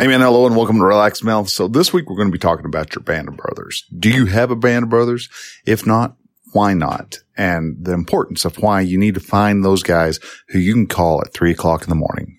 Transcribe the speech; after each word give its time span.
Hey 0.00 0.06
man, 0.06 0.22
hello 0.22 0.46
and 0.46 0.56
welcome 0.56 0.78
to 0.78 0.84
Relaxed 0.86 1.22
Male. 1.24 1.44
So 1.44 1.68
this 1.68 1.92
week 1.92 2.08
we're 2.08 2.16
going 2.16 2.28
to 2.28 2.32
be 2.32 2.38
talking 2.38 2.64
about 2.64 2.94
your 2.94 3.02
band 3.02 3.28
of 3.28 3.36
brothers. 3.36 3.84
Do 3.98 4.08
you 4.08 4.24
have 4.24 4.50
a 4.50 4.56
band 4.56 4.84
of 4.84 4.88
brothers? 4.88 5.28
If 5.66 5.86
not, 5.86 6.16
why 6.54 6.72
not? 6.72 7.18
And 7.36 7.76
the 7.78 7.92
importance 7.92 8.46
of 8.46 8.56
why 8.62 8.80
you 8.80 8.96
need 8.96 9.12
to 9.12 9.20
find 9.20 9.62
those 9.62 9.82
guys 9.82 10.18
who 10.48 10.58
you 10.58 10.72
can 10.72 10.86
call 10.86 11.20
at 11.20 11.34
three 11.34 11.50
o'clock 11.50 11.82
in 11.82 11.90
the 11.90 11.96
morning. 11.96 12.38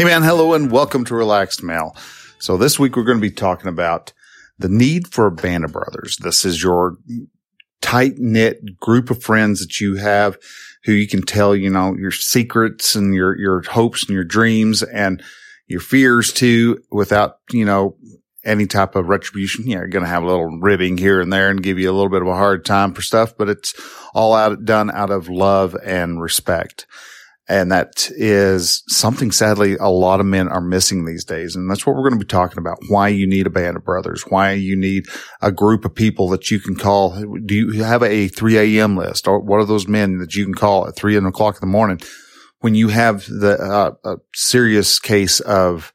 Hey 0.00 0.06
man, 0.06 0.22
hello 0.22 0.54
and 0.54 0.72
welcome 0.72 1.04
to 1.04 1.14
Relaxed 1.14 1.62
Male. 1.62 1.94
So 2.38 2.56
this 2.56 2.78
week 2.78 2.96
we're 2.96 3.04
going 3.04 3.18
to 3.18 3.20
be 3.20 3.30
talking 3.30 3.68
about 3.68 4.14
the 4.58 4.70
need 4.70 5.06
for 5.08 5.26
a 5.26 5.30
band 5.30 5.62
of 5.62 5.72
brothers. 5.72 6.16
This 6.16 6.46
is 6.46 6.62
your 6.62 6.96
tight 7.82 8.14
knit 8.16 8.80
group 8.80 9.10
of 9.10 9.22
friends 9.22 9.60
that 9.60 9.78
you 9.78 9.96
have 9.96 10.38
who 10.84 10.92
you 10.92 11.06
can 11.06 11.20
tell, 11.20 11.54
you 11.54 11.68
know, 11.68 11.94
your 11.98 12.12
secrets 12.12 12.94
and 12.94 13.14
your, 13.14 13.36
your 13.36 13.60
hopes 13.60 14.04
and 14.04 14.14
your 14.14 14.24
dreams 14.24 14.82
and 14.82 15.22
your 15.66 15.80
fears 15.80 16.32
too 16.32 16.82
without, 16.90 17.36
you 17.50 17.66
know, 17.66 17.98
any 18.42 18.64
type 18.64 18.96
of 18.96 19.10
retribution. 19.10 19.66
Yeah, 19.66 19.80
you're 19.80 19.88
going 19.88 20.06
to 20.06 20.10
have 20.10 20.22
a 20.22 20.26
little 20.26 20.60
ribbing 20.60 20.96
here 20.96 21.20
and 21.20 21.30
there 21.30 21.50
and 21.50 21.62
give 21.62 21.78
you 21.78 21.90
a 21.90 21.92
little 21.92 22.08
bit 22.08 22.22
of 22.22 22.28
a 22.28 22.34
hard 22.34 22.64
time 22.64 22.94
for 22.94 23.02
stuff, 23.02 23.36
but 23.36 23.50
it's 23.50 23.74
all 24.14 24.32
out 24.32 24.64
done 24.64 24.90
out 24.90 25.10
of 25.10 25.28
love 25.28 25.76
and 25.84 26.22
respect. 26.22 26.86
And 27.50 27.72
that 27.72 28.08
is 28.14 28.84
something 28.86 29.32
sadly 29.32 29.76
a 29.80 29.88
lot 29.88 30.20
of 30.20 30.26
men 30.26 30.46
are 30.46 30.60
missing 30.60 31.04
these 31.04 31.24
days. 31.24 31.56
And 31.56 31.68
that's 31.68 31.84
what 31.84 31.96
we're 31.96 32.08
going 32.08 32.20
to 32.20 32.24
be 32.24 32.30
talking 32.30 32.58
about. 32.58 32.78
Why 32.86 33.08
you 33.08 33.26
need 33.26 33.44
a 33.44 33.50
band 33.50 33.76
of 33.76 33.84
brothers, 33.84 34.22
why 34.28 34.52
you 34.52 34.76
need 34.76 35.06
a 35.42 35.50
group 35.50 35.84
of 35.84 35.92
people 35.92 36.28
that 36.28 36.52
you 36.52 36.60
can 36.60 36.76
call. 36.76 37.20
Do 37.20 37.52
you 37.52 37.82
have 37.82 38.04
a 38.04 38.28
3 38.28 38.78
a.m. 38.78 38.96
list 38.96 39.26
or 39.26 39.40
what 39.40 39.56
are 39.56 39.64
those 39.64 39.88
men 39.88 40.18
that 40.18 40.36
you 40.36 40.44
can 40.44 40.54
call 40.54 40.86
at 40.86 40.94
three 40.94 41.16
o'clock 41.16 41.56
in 41.56 41.60
the 41.60 41.66
morning 41.66 42.00
when 42.60 42.76
you 42.76 42.86
have 42.86 43.26
the 43.26 43.58
uh, 43.60 43.94
a 44.04 44.18
serious 44.32 45.00
case 45.00 45.40
of, 45.40 45.92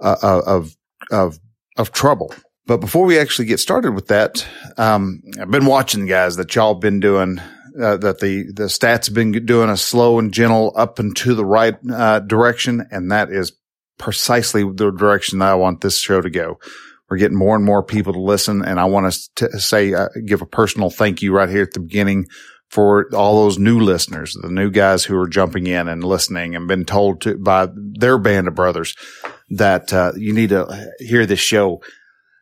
uh, 0.00 0.16
of, 0.22 0.76
of, 1.12 1.38
of 1.78 1.92
trouble? 1.92 2.34
But 2.66 2.78
before 2.78 3.06
we 3.06 3.16
actually 3.16 3.46
get 3.46 3.60
started 3.60 3.92
with 3.92 4.08
that, 4.08 4.44
um, 4.76 5.22
I've 5.40 5.52
been 5.52 5.66
watching 5.66 6.06
guys 6.06 6.34
that 6.34 6.52
y'all 6.56 6.74
been 6.74 6.98
doing 6.98 7.40
uh, 7.80 7.96
that 7.98 8.20
the 8.20 8.44
the 8.52 8.64
stats 8.64 9.06
have 9.06 9.14
been 9.14 9.32
doing 9.44 9.70
a 9.70 9.76
slow 9.76 10.18
and 10.18 10.32
gentle 10.32 10.72
up 10.76 10.98
and 10.98 11.16
to 11.16 11.34
the 11.34 11.44
right 11.44 11.76
uh, 11.92 12.20
direction, 12.20 12.86
and 12.90 13.10
that 13.10 13.30
is 13.30 13.52
precisely 13.98 14.62
the 14.62 14.90
direction 14.90 15.38
that 15.38 15.50
I 15.50 15.54
want 15.54 15.80
this 15.80 15.98
show 15.98 16.20
to 16.20 16.30
go. 16.30 16.58
We're 17.08 17.18
getting 17.18 17.38
more 17.38 17.54
and 17.54 17.64
more 17.64 17.82
people 17.82 18.12
to 18.12 18.20
listen, 18.20 18.62
and 18.62 18.80
I 18.80 18.84
want 18.86 19.12
to 19.36 19.60
say 19.60 19.94
uh, 19.94 20.08
give 20.24 20.42
a 20.42 20.46
personal 20.46 20.90
thank 20.90 21.22
you 21.22 21.32
right 21.32 21.48
here 21.48 21.62
at 21.62 21.72
the 21.72 21.80
beginning 21.80 22.26
for 22.68 23.08
all 23.14 23.44
those 23.44 23.58
new 23.58 23.78
listeners, 23.78 24.36
the 24.42 24.50
new 24.50 24.70
guys 24.70 25.04
who 25.04 25.16
are 25.16 25.28
jumping 25.28 25.66
in 25.66 25.86
and 25.86 26.02
listening 26.02 26.56
and 26.56 26.66
been 26.66 26.84
told 26.84 27.20
to 27.20 27.36
by 27.38 27.68
their 27.74 28.18
band 28.18 28.48
of 28.48 28.54
brothers 28.54 28.94
that 29.50 29.92
uh, 29.92 30.12
you 30.16 30.32
need 30.32 30.48
to 30.48 30.92
hear 30.98 31.24
this 31.26 31.38
show 31.38 31.80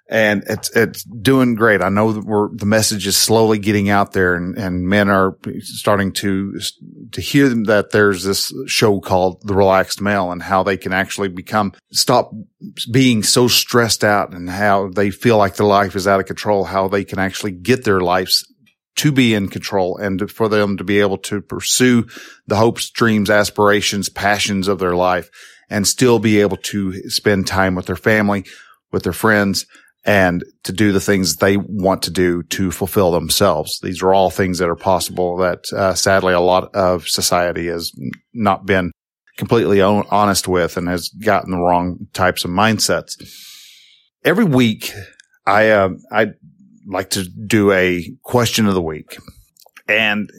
and 0.09 0.45
it's 0.47 0.75
it's 0.77 1.03
doing 1.03 1.55
great. 1.55 1.81
I 1.81 1.89
know 1.89 2.13
that 2.13 2.25
we're 2.25 2.55
the 2.55 2.67
message 2.67 3.07
is 3.07 3.17
slowly 3.17 3.59
getting 3.59 3.89
out 3.89 4.13
there, 4.13 4.35
and, 4.35 4.57
and 4.59 4.87
men 4.87 5.09
are 5.09 5.39
starting 5.61 6.13
to 6.13 6.59
to 7.13 7.21
hear 7.21 7.49
that 7.49 7.91
there's 7.91 8.23
this 8.23 8.53
show 8.67 9.01
called 9.01 9.41
The 9.47 9.55
Relaxed 9.55 10.03
Male, 10.03 10.31
and 10.31 10.43
how 10.43 10.63
they 10.63 10.77
can 10.77 10.93
actually 10.93 11.29
become 11.29 11.73
stop 11.91 12.33
being 12.91 13.23
so 13.23 13.49
stressed 13.49 14.05
out, 14.05 14.35
and 14.35 14.51
how 14.51 14.89
they 14.89 15.11
feel 15.11 15.39
like 15.39 15.57
their 15.57 15.67
life 15.67 15.97
is 15.97 16.07
out 16.07 16.21
of 16.21 16.27
control. 16.27 16.65
How 16.65 16.87
they 16.87 17.05
can 17.05 17.19
actually 17.19 17.53
get 17.53 17.85
their 17.85 18.01
lives 18.01 18.47
to 18.97 19.11
be 19.11 19.33
in 19.33 19.49
control, 19.49 19.97
and 19.97 20.31
for 20.31 20.51
them 20.51 20.77
to 20.77 20.85
be 20.85 21.01
able 21.01 21.19
to 21.19 21.41
pursue 21.41 22.07
the 22.47 22.57
hopes, 22.57 22.91
dreams, 22.91 23.31
aspirations, 23.31 24.11
passions 24.11 24.69
of 24.69 24.79
their 24.79 24.95
life, 24.95 25.31
and 25.71 25.89
still 25.89 26.19
be 26.19 26.43
able 26.43 26.59
to 26.59 27.09
spend 27.09 27.47
time 27.47 27.75
with 27.75 27.87
their 27.87 27.97
family, 27.97 28.45
with 28.93 29.05
their 29.05 29.15
friends 29.15 29.65
and 30.05 30.45
to 30.65 30.73
do 30.73 30.93
the 30.93 31.01
things 31.01 31.37
they 31.37 31.57
want 31.57 32.03
to 32.03 32.11
do 32.11 32.43
to 32.45 32.71
fulfill 32.71 33.11
themselves. 33.11 33.81
These 33.81 34.03
are 34.03 34.13
all 34.13 34.31
things 34.31 34.59
that 34.59 34.69
are 34.69 34.77
possible 34.77 35.39
that 35.39 35.65
uh, 35.73 35.95
sadly 35.95 36.35
a 36.35 36.41
lot 36.41 36.75
of 36.75 37.09
society 37.09 37.69
has 37.69 37.93
not 38.35 38.67
been 38.67 38.93
completely 39.37 39.81
honest 39.81 40.47
with 40.47 40.77
and 40.77 40.89
has 40.89 41.09
gotten 41.09 41.51
the 41.51 41.59
wrong 41.59 42.07
types 42.13 42.45
of 42.45 42.51
mindsets. 42.51 43.17
Every 44.25 44.45
week, 44.45 44.93
I 45.47 45.71
uh, 45.71 45.91
I 46.11 46.29
like 46.87 47.11
to 47.11 47.25
do 47.25 47.73
a 47.73 48.11
question 48.23 48.67
of 48.67 48.75
the 48.75 48.83
week, 48.83 49.19
and 49.89 50.31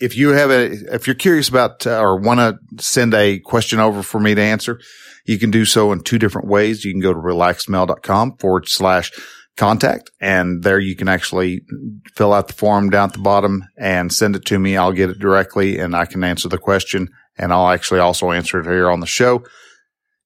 if 0.00 0.16
you 0.16 0.30
have 0.30 0.50
a 0.50 0.70
if 0.94 1.06
you're 1.06 1.14
curious 1.14 1.48
about 1.48 1.86
uh, 1.86 1.98
or 1.98 2.16
want 2.16 2.40
to 2.40 2.82
send 2.82 3.14
a 3.14 3.38
question 3.40 3.80
over 3.80 4.02
for 4.02 4.20
me 4.20 4.34
to 4.34 4.42
answer, 4.42 4.80
you 5.24 5.38
can 5.38 5.50
do 5.50 5.64
so 5.64 5.92
in 5.92 6.00
two 6.00 6.18
different 6.18 6.48
ways. 6.48 6.84
You 6.84 6.92
can 6.92 7.00
go 7.00 7.12
to 7.12 7.18
relaxedmale.com 7.18 8.36
forward 8.38 8.68
slash 8.68 9.12
contact 9.56 10.10
and 10.20 10.62
there 10.62 10.78
you 10.78 10.94
can 10.94 11.08
actually 11.08 11.62
fill 12.14 12.32
out 12.32 12.46
the 12.46 12.54
form 12.54 12.90
down 12.90 13.08
at 13.08 13.12
the 13.12 13.18
bottom 13.18 13.64
and 13.76 14.12
send 14.12 14.36
it 14.36 14.44
to 14.46 14.58
me. 14.58 14.76
I'll 14.76 14.92
get 14.92 15.10
it 15.10 15.18
directly 15.18 15.78
and 15.78 15.96
I 15.96 16.06
can 16.06 16.22
answer 16.22 16.48
the 16.48 16.58
question 16.58 17.08
and 17.36 17.52
I'll 17.52 17.68
actually 17.68 18.00
also 18.00 18.30
answer 18.30 18.60
it 18.60 18.66
here 18.66 18.88
on 18.88 19.00
the 19.00 19.06
show. 19.06 19.44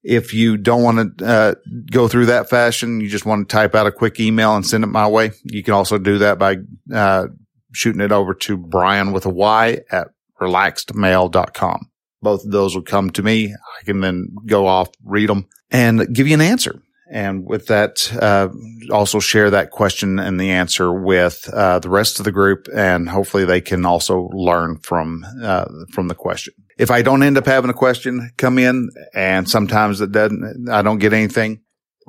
If 0.05 0.35
you 0.35 0.57
don't 0.57 0.83
want 0.83 1.19
to 1.19 1.27
uh, 1.27 1.55
go 1.91 2.09
through 2.09 2.27
that 2.27 2.51
fashion, 2.51 3.01
you 3.01 3.09
just 3.09 3.25
want 3.25 3.49
to 3.49 3.53
type 3.53 3.75
out 3.75 3.87
a 3.87 3.93
quick 3.93 4.21
email 4.21 4.55
and 4.55 4.67
send 4.67 4.85
it 4.85 4.89
my 4.89 5.09
way. 5.09 5.31
You 5.45 5.63
can 5.63 5.75
also 5.75 5.97
do 5.97 6.19
that 6.19 6.39
by 6.39 6.57
uh, 6.93 7.29
shooting 7.73 8.01
it 8.01 8.13
over 8.13 8.35
to 8.35 8.57
Brian 8.57 9.13
with 9.13 9.27
a 9.27 9.31
Y 9.31 9.81
at 9.91 10.09
relaxedmale.com 10.41 11.93
both 12.23 12.45
of 12.45 12.53
those 12.53 12.75
will 12.75 12.83
come 12.83 13.11
to 13.11 13.23
me. 13.23 13.53
I 13.53 13.85
can 13.85 14.01
then 14.01 14.29
go 14.47 14.67
off, 14.67 14.89
read 15.05 15.29
them 15.29 15.49
and 15.71 16.15
give 16.15 16.29
you 16.29 16.35
an 16.35 16.41
answer. 16.41 16.81
And 17.11 17.45
with 17.45 17.67
that, 17.67 18.11
uh, 18.23 18.49
also 18.91 19.21
share 19.21 19.51
that 19.51 19.71
question 19.71 20.19
and 20.19 20.41
the 20.41 20.53
answer 20.53 20.91
with 20.91 21.47
uh, 21.53 21.79
the 21.81 21.91
rest 21.91 22.19
of 22.19 22.25
the 22.25 22.33
group, 22.33 22.69
and 22.75 23.07
hopefully 23.07 23.45
they 23.45 23.61
can 23.61 23.85
also 23.85 24.31
learn 24.33 24.79
from 24.79 25.23
uh, 25.43 25.67
from 25.91 26.09
the 26.09 26.15
question. 26.15 26.55
If 26.79 26.91
I 26.91 27.03
don't 27.03 27.23
end 27.23 27.37
up 27.37 27.45
having 27.45 27.69
a 27.69 27.75
question 27.75 28.31
come 28.39 28.59
in, 28.59 28.89
and 29.13 29.47
sometimes 29.47 30.01
it 30.01 30.11
doesn't, 30.11 30.71
I 30.71 30.81
don't 30.81 31.01
get 31.01 31.13
anything. 31.13 31.61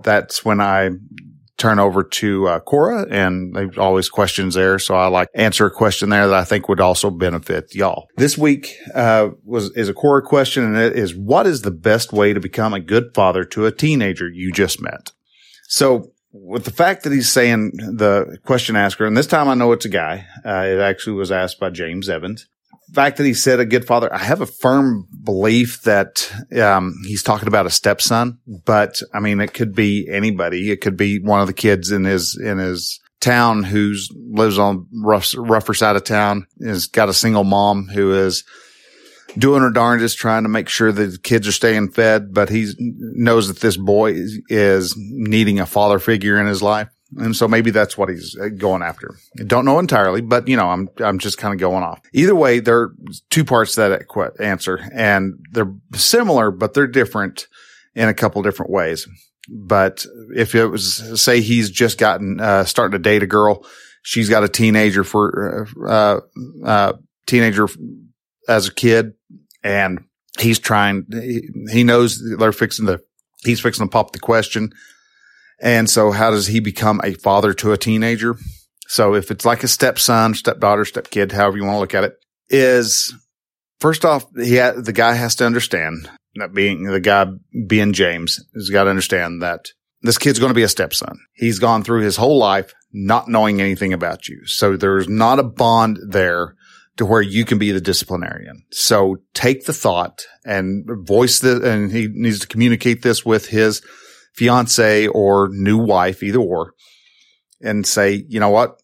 That's 0.02 0.46
when 0.46 0.62
I 0.62 0.92
turn 1.64 1.80
over 1.80 2.04
to 2.04 2.48
uh, 2.50 2.60
Quora, 2.60 3.08
and 3.10 3.56
there's 3.56 3.78
always 3.78 4.10
questions 4.10 4.56
there. 4.56 4.78
So 4.80 4.96
I 4.96 5.08
like 5.08 5.30
answer 5.34 5.66
a 5.66 5.72
question 5.72 6.10
there 6.10 6.28
that 6.28 6.36
I 6.36 6.44
think 6.44 6.68
would 6.68 6.82
also 6.82 7.10
benefit 7.10 7.74
y'all. 7.74 8.08
This 8.18 8.38
week 8.38 8.76
uh, 8.94 9.30
was 9.46 9.72
is 9.72 9.88
a 9.88 9.94
Quora 9.94 10.22
question, 10.22 10.66
and 10.66 10.76
it 10.76 10.98
is: 10.98 11.16
What 11.16 11.48
is 11.48 11.62
the 11.62 11.72
best 11.72 12.12
way 12.12 12.34
to 12.34 12.42
become 12.42 12.74
a 12.74 12.82
good 12.82 13.14
father 13.16 13.46
to 13.46 13.66
a 13.66 13.72
teenager 13.72 14.30
you 14.30 14.52
just 14.52 14.82
met? 14.82 15.12
So. 15.68 16.10
With 16.36 16.66
the 16.66 16.72
fact 16.72 17.04
that 17.04 17.14
he's 17.14 17.32
saying 17.32 17.74
the 17.76 18.40
question 18.44 18.76
asker, 18.76 19.06
and 19.06 19.16
this 19.16 19.28
time 19.28 19.48
I 19.48 19.54
know 19.54 19.72
it's 19.72 19.86
a 19.86 19.90
guy, 19.90 20.26
uh, 20.44 20.66
it 20.66 20.80
actually 20.80 21.14
was 21.14 21.32
asked 21.32 21.60
by 21.60 21.70
James 21.70 22.10
Evans 22.10 22.48
fact 22.94 23.18
that 23.18 23.26
he 23.26 23.34
said 23.34 23.60
a 23.60 23.66
good 23.66 23.86
father, 23.86 24.14
I 24.14 24.20
have 24.20 24.42
a 24.42 24.46
firm 24.46 25.08
belief 25.24 25.82
that 25.84 26.32
um, 26.62 26.96
he's 27.06 27.24
talking 27.24 27.48
about 27.48 27.66
a 27.66 27.72
stepson, 27.72 28.40
but 28.66 29.02
I 29.14 29.20
mean, 29.20 29.40
it 29.42 29.54
could 29.54 29.76
be 29.76 30.08
anybody. 30.10 30.72
It 30.72 30.82
could 30.82 30.98
be 30.98 31.20
one 31.20 31.42
of 31.42 31.48
the 31.48 31.54
kids 31.54 31.92
in 31.92 32.04
his 32.04 32.40
in 32.40 32.58
his 32.58 33.00
town 33.20 33.64
who's 33.64 34.10
lives 34.14 34.60
on 34.60 34.88
rough, 34.94 35.34
rougher 35.38 35.74
side 35.74 35.96
of 35.96 36.04
town, 36.04 36.46
has 36.64 36.88
got 36.88 37.10
a 37.10 37.14
single 37.14 37.44
mom 37.46 37.88
who 37.88 38.14
is 38.14 38.44
doing 39.38 39.62
her 39.62 39.72
darndest 39.72 40.18
trying 40.18 40.44
to 40.44 40.50
make 40.50 40.70
sure 40.70 40.92
that 40.92 41.06
the 41.06 41.18
kids 41.18 41.48
are 41.48 41.54
staying 41.54 41.92
fed, 41.92 42.34
but 42.34 42.50
he 42.50 42.72
knows 42.78 43.48
that 43.48 43.60
this 43.60 43.78
boy 43.78 44.12
is, 44.12 44.40
is 44.50 44.96
needing 44.98 45.60
a 45.60 45.66
father 45.66 46.00
figure 46.00 46.40
in 46.40 46.48
his 46.48 46.62
life. 46.62 46.90
And 47.18 47.36
so 47.36 47.48
maybe 47.48 47.72
that's 47.72 47.98
what 47.98 48.10
he's 48.10 48.38
uh, 48.40 48.50
going 48.50 48.82
after. 48.82 49.16
Don't 49.46 49.66
know 49.66 49.80
entirely, 49.80 50.22
but 50.22 50.48
you 50.48 50.58
know, 50.58 50.70
I'm, 50.70 50.90
I'm 51.00 51.20
just 51.20 51.38
kind 51.38 51.54
of 51.54 51.60
going 51.60 51.84
off. 51.84 52.02
Either 52.14 52.36
way, 52.36 52.60
there 52.60 52.80
are 52.80 52.96
two 53.30 53.46
parts 53.46 53.76
to 53.76 53.82
that 53.82 54.32
answer 54.40 54.80
and 54.94 55.46
they're 55.52 55.74
similar, 55.94 56.52
but 56.52 56.74
they're 56.74 56.88
different 56.88 57.48
in 57.96 58.10
a 58.10 58.14
couple 58.14 58.42
different 58.42 58.72
ways. 58.72 59.08
But 59.50 60.06
if 60.36 60.56
it 60.56 60.68
was, 60.68 61.22
say 61.22 61.42
he's 61.42 61.70
just 61.70 61.98
gotten, 61.98 62.40
uh, 62.40 62.64
starting 62.64 62.94
to 62.94 63.00
date 63.00 63.24
a 63.24 63.28
girl 63.28 63.66
she's 64.04 64.30
got 64.30 64.44
a 64.44 64.50
teenager 64.50 65.04
for, 65.04 65.68
uh, 65.88 66.20
uh, 66.64 66.94
teenager 67.26 67.68
as 68.48 68.68
a 68.68 68.74
kid 68.74 69.14
and 69.64 70.04
he's 70.38 70.60
trying, 70.60 71.06
he, 71.12 71.50
he 71.72 71.84
knows 71.84 72.22
they're 72.38 72.52
fixing 72.52 72.86
the, 72.86 73.02
he's 73.44 73.62
fixing 73.62 73.88
to 73.88 73.90
pop 73.90 74.12
the 74.12 74.20
question. 74.20 74.72
And 75.64 75.90
so 75.90 76.12
how 76.12 76.30
does 76.30 76.48
he 76.48 76.60
become 76.60 77.00
a 77.04 77.14
father 77.14 77.54
to 77.56 77.72
a 77.72 77.78
teenager? 77.78 78.36
So 78.88 79.16
if 79.16 79.32
it's 79.32 79.46
like 79.46 79.64
a 79.64 79.70
stepson, 79.70 80.34
stepdaughter, 80.34 80.84
stepkid, 80.84 81.32
however 81.32 81.58
you 81.58 81.64
want 81.64 81.76
to 81.76 81.80
look 81.80 81.96
at 81.96 82.04
it, 82.04 82.18
is 82.50 83.16
first 83.80 84.04
off, 84.04 84.26
he 84.36 84.58
ha- 84.58 84.74
the 84.78 84.92
guy 84.92 85.14
has 85.14 85.36
to 85.36 85.46
understand 85.46 86.10
that 86.36 86.54
being 86.54 86.84
the 86.84 87.00
guy 87.00 87.28
being 87.66 87.94
James 87.94 88.44
has 88.54 88.70
got 88.70 88.84
to 88.84 88.90
understand 88.90 89.42
that 89.42 89.70
this 90.02 90.18
kid's 90.18 90.38
going 90.38 90.50
to 90.50 90.56
be 90.56 90.64
a 90.64 90.70
stepson. 90.70 91.18
He's 91.34 91.60
gone 91.60 91.84
through 91.84 92.02
his 92.02 92.18
whole 92.18 92.38
life 92.38 92.74
not 92.92 93.30
knowing 93.30 93.62
anything 93.62 93.94
about 93.94 94.28
you. 94.28 94.46
So 94.46 94.76
there's 94.76 95.08
not 95.08 95.40
a 95.40 95.44
bond 95.44 95.98
there 96.10 96.56
to 96.98 97.06
where 97.06 97.22
you 97.22 97.46
can 97.46 97.58
be 97.58 97.72
the 97.72 97.82
disciplinarian. 97.82 98.64
So 98.72 99.18
take 99.34 99.66
the 99.66 99.74
thought 99.74 100.26
and 100.46 100.86
voice 101.08 101.40
the, 101.40 101.68
and 101.68 101.90
he 101.92 102.10
needs 102.12 102.40
to 102.40 102.48
communicate 102.48 103.02
this 103.02 103.26
with 103.26 103.48
his 103.48 103.82
fiance 104.34 105.08
or 105.08 105.50
new 105.50 105.78
wife, 105.78 106.24
either 106.24 106.40
or, 106.40 106.74
and 107.62 107.86
say, 107.86 108.26
you 108.28 108.40
know 108.40 108.50
what? 108.50 108.82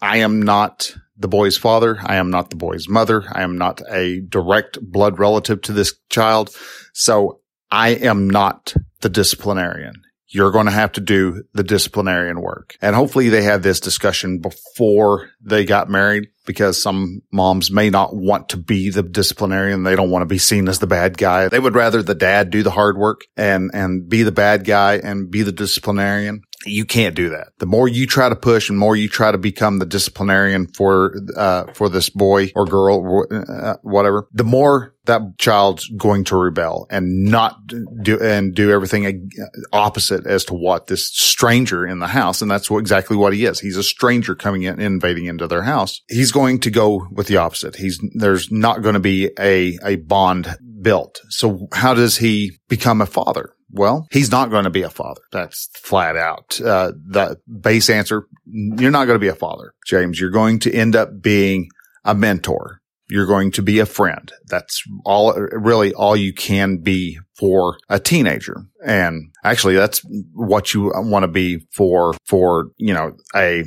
I 0.00 0.18
am 0.18 0.42
not 0.42 0.94
the 1.16 1.28
boy's 1.28 1.56
father. 1.56 1.98
I 2.02 2.16
am 2.16 2.30
not 2.30 2.50
the 2.50 2.56
boy's 2.56 2.88
mother. 2.88 3.24
I 3.32 3.42
am 3.42 3.56
not 3.56 3.80
a 3.88 4.20
direct 4.20 4.80
blood 4.80 5.18
relative 5.18 5.62
to 5.62 5.72
this 5.72 5.94
child. 6.10 6.54
So 6.92 7.40
I 7.70 7.90
am 7.90 8.28
not 8.28 8.74
the 9.00 9.08
disciplinarian. 9.08 10.02
You're 10.32 10.50
going 10.50 10.66
to 10.66 10.72
have 10.72 10.92
to 10.92 11.00
do 11.00 11.44
the 11.52 11.62
disciplinarian 11.62 12.40
work. 12.40 12.76
And 12.80 12.96
hopefully 12.96 13.28
they 13.28 13.42
had 13.42 13.62
this 13.62 13.80
discussion 13.80 14.38
before 14.38 15.30
they 15.42 15.64
got 15.64 15.90
married 15.90 16.28
because 16.46 16.82
some 16.82 17.22
moms 17.30 17.70
may 17.70 17.90
not 17.90 18.16
want 18.16 18.48
to 18.50 18.56
be 18.56 18.90
the 18.90 19.02
disciplinarian. 19.02 19.82
They 19.82 19.94
don't 19.94 20.10
want 20.10 20.22
to 20.22 20.26
be 20.26 20.38
seen 20.38 20.68
as 20.68 20.78
the 20.78 20.86
bad 20.86 21.18
guy. 21.18 21.48
They 21.48 21.58
would 21.58 21.74
rather 21.74 22.02
the 22.02 22.14
dad 22.14 22.50
do 22.50 22.62
the 22.62 22.70
hard 22.70 22.96
work 22.96 23.22
and, 23.36 23.70
and 23.74 24.08
be 24.08 24.22
the 24.22 24.32
bad 24.32 24.64
guy 24.64 24.94
and 24.94 25.30
be 25.30 25.42
the 25.42 25.52
disciplinarian 25.52 26.42
you 26.64 26.84
can't 26.84 27.14
do 27.14 27.30
that. 27.30 27.48
The 27.58 27.66
more 27.66 27.88
you 27.88 28.06
try 28.06 28.28
to 28.28 28.36
push 28.36 28.68
and 28.68 28.78
more 28.78 28.96
you 28.96 29.08
try 29.08 29.32
to 29.32 29.38
become 29.38 29.78
the 29.78 29.86
disciplinarian 29.86 30.68
for, 30.68 31.14
uh, 31.36 31.72
for 31.74 31.88
this 31.88 32.08
boy 32.08 32.52
or 32.54 32.66
girl, 32.66 33.26
uh, 33.30 33.76
whatever, 33.82 34.28
the 34.32 34.44
more 34.44 34.94
that 35.04 35.20
child's 35.38 35.88
going 35.96 36.24
to 36.24 36.36
rebel 36.36 36.86
and 36.88 37.24
not 37.24 37.56
do, 38.02 38.20
and 38.22 38.54
do 38.54 38.70
everything 38.70 39.30
opposite 39.72 40.26
as 40.26 40.44
to 40.44 40.54
what 40.54 40.86
this 40.86 41.06
stranger 41.06 41.84
in 41.84 41.98
the 41.98 42.06
house. 42.06 42.40
And 42.40 42.50
that's 42.50 42.70
what, 42.70 42.78
exactly 42.78 43.16
what 43.16 43.34
he 43.34 43.44
is. 43.44 43.58
He's 43.58 43.76
a 43.76 43.82
stranger 43.82 44.34
coming 44.34 44.62
in, 44.62 44.80
invading 44.80 45.26
into 45.26 45.48
their 45.48 45.62
house. 45.62 46.00
He's 46.08 46.30
going 46.30 46.60
to 46.60 46.70
go 46.70 47.06
with 47.10 47.26
the 47.26 47.38
opposite. 47.38 47.76
He's, 47.76 48.00
there's 48.14 48.52
not 48.52 48.82
going 48.82 48.94
to 48.94 49.00
be 49.00 49.30
a, 49.38 49.78
a 49.84 49.96
bond 49.96 50.56
built. 50.80 51.20
So 51.28 51.66
how 51.72 51.94
does 51.94 52.18
he 52.18 52.58
become 52.68 53.00
a 53.00 53.06
father? 53.06 53.54
Well, 53.72 54.06
he's 54.12 54.30
not 54.30 54.50
going 54.50 54.64
to 54.64 54.70
be 54.70 54.82
a 54.82 54.90
father. 54.90 55.22
That's 55.32 55.70
flat 55.74 56.16
out. 56.16 56.60
Uh, 56.60 56.92
the 56.92 57.38
base 57.60 57.88
answer, 57.88 58.26
you're 58.44 58.90
not 58.90 59.06
going 59.06 59.16
to 59.16 59.24
be 59.24 59.28
a 59.28 59.34
father, 59.34 59.72
James. 59.86 60.20
You're 60.20 60.30
going 60.30 60.58
to 60.60 60.72
end 60.72 60.94
up 60.94 61.22
being 61.22 61.68
a 62.04 62.14
mentor. 62.14 62.80
You're 63.08 63.26
going 63.26 63.50
to 63.52 63.62
be 63.62 63.78
a 63.78 63.86
friend. 63.86 64.30
That's 64.48 64.82
all, 65.04 65.34
really 65.34 65.92
all 65.94 66.16
you 66.16 66.32
can 66.32 66.78
be 66.78 67.18
for 67.34 67.78
a 67.88 67.98
teenager. 67.98 68.56
And 68.84 69.32
actually 69.44 69.74
that's 69.74 70.02
what 70.32 70.72
you 70.72 70.92
want 70.94 71.24
to 71.24 71.28
be 71.28 71.66
for, 71.74 72.14
for, 72.26 72.68
you 72.76 72.94
know, 72.94 73.12
a 73.34 73.64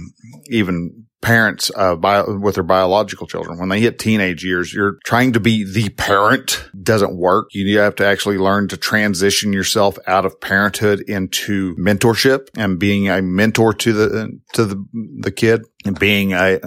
even 0.49 1.04
parents 1.25 1.71
uh, 1.75 1.95
bio, 1.95 2.37
with 2.37 2.53
their 2.53 2.63
biological 2.63 3.25
children. 3.25 3.57
When 3.57 3.69
they 3.69 3.79
hit 3.79 3.97
teenage 3.97 4.45
years, 4.45 4.71
you're 4.71 4.99
trying 5.05 5.33
to 5.33 5.39
be 5.39 5.63
the 5.63 5.89
parent 5.89 6.69
doesn't 6.79 7.17
work. 7.17 7.47
You 7.51 7.79
have 7.79 7.95
to 7.95 8.05
actually 8.05 8.37
learn 8.37 8.67
to 8.67 8.77
transition 8.77 9.51
yourself 9.51 9.97
out 10.05 10.27
of 10.27 10.39
parenthood 10.39 11.01
into 11.07 11.75
mentorship 11.77 12.49
and 12.55 12.77
being 12.77 13.09
a 13.09 13.23
mentor 13.23 13.73
to 13.73 13.91
the 13.91 14.39
to 14.53 14.65
the 14.65 14.85
the 15.21 15.31
kid 15.31 15.63
and 15.83 15.97
being 15.97 16.33
a 16.33 16.59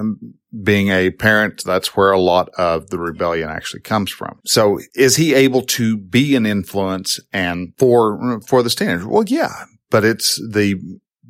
being 0.61 0.89
a 0.89 1.11
parent, 1.11 1.63
that's 1.65 1.95
where 1.97 2.11
a 2.11 2.19
lot 2.19 2.49
of 2.59 2.91
the 2.91 2.99
rebellion 2.99 3.51
actually 3.51 3.83
comes 3.83 4.11
from. 4.11 4.41
So 4.45 4.81
is 4.95 5.15
he 5.15 5.35
able 5.35 5.63
to 5.63 5.97
be 5.97 6.35
an 6.35 6.47
influence 6.47 7.21
and 7.33 7.75
for, 7.79 8.41
for 8.49 8.63
the 8.63 8.71
teenager? 8.71 9.07
Well, 9.07 9.25
yeah, 9.27 9.67
but 9.91 10.05
it's 10.05 10.37
the 10.37 10.81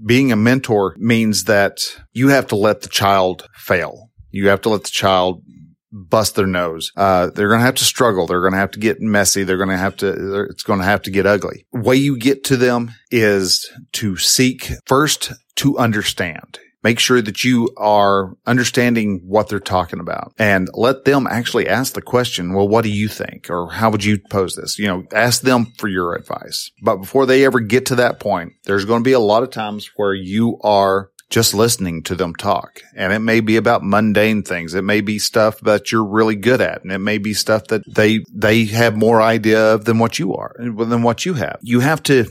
being 0.04 0.32
a 0.32 0.36
mentor 0.36 0.94
means 0.98 1.44
that 1.44 1.78
you 2.12 2.28
have 2.28 2.46
to 2.48 2.56
let 2.56 2.82
the 2.82 2.88
child 2.88 3.46
fail. 3.54 4.10
You 4.30 4.48
have 4.48 4.60
to 4.62 4.68
let 4.68 4.84
the 4.84 4.90
child 4.90 5.42
bust 5.90 6.36
their 6.36 6.46
nose. 6.46 6.92
Uh, 6.96 7.30
they're 7.30 7.48
going 7.48 7.60
to 7.60 7.66
have 7.66 7.76
to 7.76 7.84
struggle. 7.84 8.26
They're 8.26 8.40
going 8.40 8.52
to 8.52 8.58
have 8.58 8.72
to 8.72 8.78
get 8.78 9.00
messy. 9.00 9.42
They're 9.42 9.56
going 9.56 9.70
to 9.70 9.76
have 9.76 9.96
to, 9.98 10.46
it's 10.50 10.62
going 10.62 10.80
to 10.80 10.84
have 10.84 11.02
to 11.02 11.10
get 11.10 11.26
ugly. 11.26 11.66
Way 11.72 11.96
you 11.96 12.18
get 12.18 12.44
to 12.44 12.56
them 12.56 12.92
is 13.10 13.70
to 13.94 14.16
seek 14.16 14.70
first 14.86 15.32
to 15.56 15.78
understand. 15.78 16.58
Make 16.84 17.00
sure 17.00 17.20
that 17.20 17.42
you 17.42 17.70
are 17.76 18.36
understanding 18.46 19.20
what 19.24 19.48
they're 19.48 19.58
talking 19.58 19.98
about 19.98 20.32
and 20.38 20.68
let 20.74 21.04
them 21.04 21.26
actually 21.26 21.68
ask 21.68 21.94
the 21.94 22.02
question. 22.02 22.54
Well, 22.54 22.68
what 22.68 22.82
do 22.82 22.90
you 22.90 23.08
think? 23.08 23.50
Or 23.50 23.70
how 23.70 23.90
would 23.90 24.04
you 24.04 24.18
pose 24.30 24.54
this? 24.54 24.78
You 24.78 24.86
know, 24.86 25.04
ask 25.12 25.42
them 25.42 25.72
for 25.78 25.88
your 25.88 26.14
advice. 26.14 26.70
But 26.82 26.98
before 26.98 27.26
they 27.26 27.44
ever 27.44 27.60
get 27.60 27.86
to 27.86 27.96
that 27.96 28.20
point, 28.20 28.52
there's 28.64 28.84
going 28.84 29.00
to 29.00 29.08
be 29.08 29.12
a 29.12 29.18
lot 29.20 29.42
of 29.42 29.50
times 29.50 29.90
where 29.96 30.14
you 30.14 30.58
are 30.62 31.10
just 31.30 31.52
listening 31.52 32.02
to 32.04 32.14
them 32.14 32.34
talk. 32.34 32.80
And 32.94 33.12
it 33.12 33.18
may 33.18 33.40
be 33.40 33.56
about 33.56 33.82
mundane 33.82 34.42
things. 34.42 34.74
It 34.74 34.84
may 34.84 35.00
be 35.00 35.18
stuff 35.18 35.60
that 35.60 35.92
you're 35.92 36.04
really 36.04 36.36
good 36.36 36.60
at. 36.60 36.82
And 36.82 36.92
it 36.92 36.98
may 36.98 37.18
be 37.18 37.34
stuff 37.34 37.66
that 37.66 37.82
they, 37.92 38.24
they 38.32 38.64
have 38.66 38.96
more 38.96 39.20
idea 39.20 39.74
of 39.74 39.84
than 39.84 39.98
what 39.98 40.18
you 40.18 40.34
are, 40.36 40.54
than 40.58 41.02
what 41.02 41.26
you 41.26 41.34
have. 41.34 41.58
You 41.60 41.80
have 41.80 42.02
to 42.04 42.26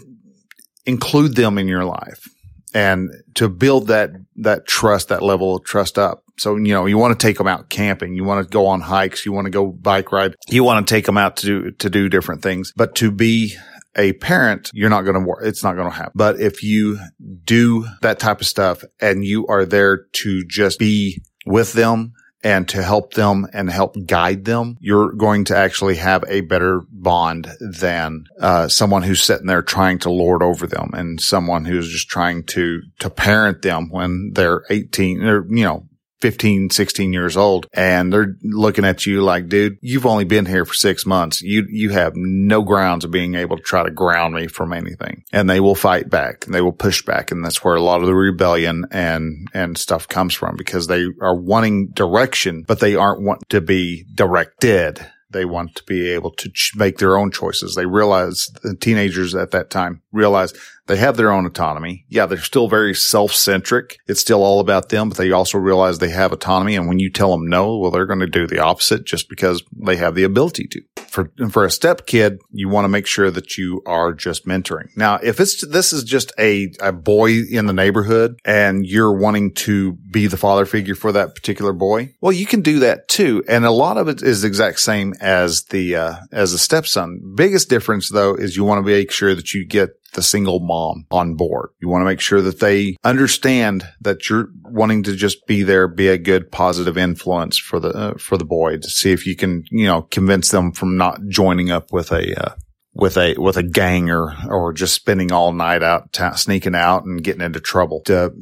include 0.86 1.36
them 1.36 1.58
in 1.58 1.68
your 1.68 1.84
life 1.86 2.28
and 2.74 3.10
to 3.36 3.50
build 3.50 3.88
that, 3.88 4.12
that 4.38 4.68
trust, 4.68 5.10
that 5.10 5.24
level 5.24 5.56
of 5.56 5.64
trust 5.64 5.98
up. 5.98 6.24
So, 6.38 6.56
you 6.56 6.74
know, 6.74 6.86
you 6.86 6.98
want 6.98 7.18
to 7.18 7.28
take 7.28 7.38
them 7.38 7.48
out 7.48 7.70
camping. 7.70 8.16
You 8.16 8.24
want 8.24 8.46
to 8.46 8.50
go 8.50 8.68
on 8.68 8.82
hikes. 8.82 9.26
You 9.26 9.32
want 9.32 9.46
to 9.46 9.52
go 9.52 9.68
bike 9.68 10.12
ride. 10.12 10.36
You 10.48 10.64
want 10.64 10.88
to 10.88 10.94
take 10.94 11.06
them 11.06 11.18
out 11.18 11.38
to 11.38 11.46
do, 11.46 11.72
to 11.72 11.90
do 11.90 12.10
different 12.10 12.44
things, 12.44 12.74
but 12.76 12.96
to 12.96 13.10
be 13.10 13.56
a 13.96 14.14
parent, 14.14 14.70
you're 14.74 14.90
not 14.90 15.02
going 15.02 15.16
to 15.16 15.26
work. 15.26 15.40
It's 15.44 15.64
not 15.64 15.76
going 15.76 15.90
to 15.90 15.96
happen. 15.96 16.12
But 16.14 16.40
if 16.40 16.64
you 16.64 17.00
do 17.44 17.88
that 18.02 18.20
type 18.20 18.42
of 18.42 18.48
stuff 18.48 18.84
and 19.02 19.26
you 19.26 19.48
are 19.48 19.66
there 19.66 20.06
to 20.18 20.44
just 20.46 20.78
be 20.78 21.22
with 21.46 21.74
them 21.74 22.14
and 22.44 22.68
to 22.70 22.84
help 22.84 23.14
them 23.14 23.48
and 23.54 23.70
help 23.70 23.96
guide 24.06 24.46
them, 24.46 24.78
you're 24.80 25.12
going 25.12 25.46
to 25.46 25.58
actually 25.58 25.96
have 25.96 26.24
a 26.28 26.42
better 26.42 26.82
bond 26.92 27.48
than 27.60 28.26
uh, 28.40 28.68
someone 28.68 29.04
who's 29.04 29.24
sitting 29.24 29.48
there 29.48 29.62
trying 29.62 30.00
to 30.00 30.10
lord 30.10 30.44
over 30.44 30.68
them 30.68 30.92
and 30.94 31.20
someone 31.20 31.66
who's 31.66 31.92
just 31.92 32.10
trying 32.10 32.44
to 32.44 32.82
to 33.00 33.10
parent 33.10 33.62
them 33.62 33.90
when 33.90 34.32
they're 34.34 34.64
18 34.70 35.24
or 35.24 35.46
you 35.48 35.64
know 35.64 35.87
15, 36.20 36.70
16 36.70 37.14
years 37.14 37.38
old 37.38 37.68
and 37.74 38.12
they're 38.12 38.36
looking 38.44 38.86
at 38.86 39.06
you 39.06 39.22
like, 39.22 39.48
dude, 39.48 39.78
you've 39.82 40.06
only 40.06 40.24
been 40.24 40.46
here 40.46 40.66
for 40.66 40.74
six 40.74 41.06
months. 41.06 41.42
You, 41.42 41.66
you 41.70 41.92
have 41.92 42.14
no 42.16 42.64
grounds 42.64 43.06
of 43.06 43.12
being 43.12 43.36
able 43.36 43.58
to 43.58 43.64
try 43.64 43.84
to 43.84 43.92
ground 43.92 44.34
me 44.34 44.48
from 44.48 44.74
anything. 44.74 45.24
And 45.32 45.50
they 45.50 45.60
will 45.60 45.76
fight 45.76 46.10
back 46.10 46.46
and 46.46 46.56
they 46.56 46.62
will 46.62 46.72
push 46.72 47.04
back. 47.04 47.32
And 47.32 47.44
that's 47.44 47.64
where 47.64 47.76
a 47.76 47.82
lot 47.82 48.02
of 48.02 48.08
the 48.08 48.16
rebellion 48.16 48.86
and, 48.92 49.48
and 49.54 49.78
stuff 49.78 50.08
comes 50.08 50.34
from 50.34 50.58
because 50.58 50.88
they 50.88 51.06
are 51.22 51.36
wanting 51.36 51.90
direction, 51.90 52.64
but 52.68 52.80
they 52.80 52.96
aren't 52.96 53.22
want 53.22 53.48
to 53.50 53.62
be 53.62 54.06
directed. 54.14 55.06
They 55.30 55.46
want 55.46 55.76
to 55.76 55.84
be 55.84 56.10
able 56.12 56.32
to 56.32 56.50
ch- 56.50 56.74
make 56.76 56.98
their 56.98 57.18
own 57.18 57.32
choices. 57.32 57.76
They 57.76 57.86
realize 57.86 58.48
the 58.64 58.76
teenagers 58.76 59.36
at 59.36 59.52
that 59.52 59.70
time 59.70 60.02
realize 60.12 60.54
they 60.88 60.98
have 60.98 61.18
their 61.18 61.32
own 61.32 61.46
autonomy. 61.46 62.06
Yeah, 62.10 62.26
they're 62.26 62.40
still 62.40 62.68
very 62.68 62.94
self-centric. 62.94 63.98
It's 64.08 64.22
still 64.22 64.44
all 64.44 64.60
about 64.60 64.90
them, 64.90 65.10
but 65.10 65.18
they 65.18 65.32
also 65.32 65.58
realize 65.58 66.00
they 66.00 66.10
have 66.10 66.32
autonomy. 66.32 66.76
And 66.76 66.88
when 66.88 67.00
you 67.00 67.12
tell 67.12 67.32
them 67.32 67.48
no, 67.48 67.78
well, 67.78 67.92
they're 67.92 68.06
going 68.06 68.20
to 68.20 68.28
do 68.28 68.48
the 68.48 68.60
opposite 68.60 69.06
just 69.06 69.30
because 69.30 69.64
they 69.72 69.98
have 69.98 70.16
the 70.16 70.24
ability 70.24 70.68
to. 70.68 70.82
For, 71.08 71.32
for 71.50 71.66
a 71.66 71.72
step 71.72 72.06
kid, 72.06 72.40
you 72.52 72.70
want 72.70 72.86
to 72.86 72.90
make 72.90 73.08
sure 73.08 73.32
that 73.32 73.58
you 73.58 73.82
are 73.86 74.14
just 74.14 74.46
mentoring. 74.46 74.96
Now, 74.96 75.16
if 75.16 75.40
it's, 75.40 75.66
this 75.68 75.92
is 75.92 76.04
just 76.04 76.32
a, 76.38 76.72
a 76.80 76.92
boy 76.92 77.42
in 77.50 77.66
the 77.66 77.74
neighborhood 77.74 78.40
and 78.46 78.86
you're 78.86 79.18
wanting 79.18 79.54
to 79.56 79.94
be 79.94 80.28
the 80.28 80.38
father 80.38 80.66
figure 80.66 80.96
for 80.96 81.12
that 81.14 81.34
particular 81.34 81.74
boy, 81.74 82.14
well, 82.22 82.32
you 82.32 82.46
can 82.46 82.62
do 82.62 82.80
that 82.80 83.08
too. 83.08 83.44
And 83.48 83.66
a 83.66 83.72
lot 83.72 83.98
of 83.98 84.08
it 84.08 84.22
is 84.22 84.42
the 84.42 84.48
exact 84.48 84.80
same 84.80 85.16
as 85.20 85.64
the, 85.66 85.96
uh, 85.96 86.16
as 86.32 86.54
a 86.54 86.60
stepson. 86.60 87.34
Biggest 87.36 87.70
difference 87.70 88.10
though 88.10 88.36
is 88.36 88.56
you 88.56 88.64
want 88.64 88.86
to 88.86 88.92
make 88.92 89.12
sure 89.12 89.34
that 89.34 89.54
you 89.54 89.66
get 89.66 89.90
the 90.18 90.24
single 90.24 90.60
mom 90.60 91.06
on 91.12 91.36
board. 91.36 91.70
You 91.80 91.90
want 91.90 92.02
to 92.02 92.06
make 92.06 92.20
sure 92.20 92.42
that 92.42 92.60
they 92.60 92.98
understand 93.04 93.88
that 94.02 94.28
you're 94.28 94.50
wanting 94.64 95.04
to 95.04 95.16
just 95.16 95.46
be 95.46 95.62
there, 95.62 95.88
be 95.88 96.08
a 96.08 96.18
good 96.18 96.52
positive 96.52 96.98
influence 96.98 97.56
for 97.60 97.80
the, 97.80 97.90
uh, 97.90 98.18
for 98.18 98.36
the 98.36 98.44
boy 98.44 98.78
to 98.78 98.90
see 98.90 99.12
if 99.12 99.28
you 99.28 99.36
can, 99.36 99.64
you 99.70 99.86
know, 99.86 100.02
convince 100.02 100.50
them 100.50 100.72
from 100.72 100.98
not 100.98 101.20
joining 101.28 101.70
up 101.70 101.94
with 101.94 102.12
a, 102.12 102.34
uh, 102.36 102.56
with 102.96 103.16
a 103.16 103.36
with 103.38 103.58
a 103.58 103.64
gang 103.64 104.10
or 104.10 104.36
or 104.50 104.74
just 104.74 104.96
spending 104.96 105.32
all 105.32 105.54
night 105.54 105.84
out 105.84 106.12
t- 106.12 106.36
sneaking 106.36 106.74
out 106.74 107.06
and 107.06 107.24
getting 107.24 107.44
into 107.44 107.60
trouble 107.60 108.02
to 108.02 108.34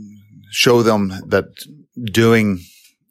show 0.49 0.81
them 0.81 1.09
that 1.27 1.47
doing 2.01 2.61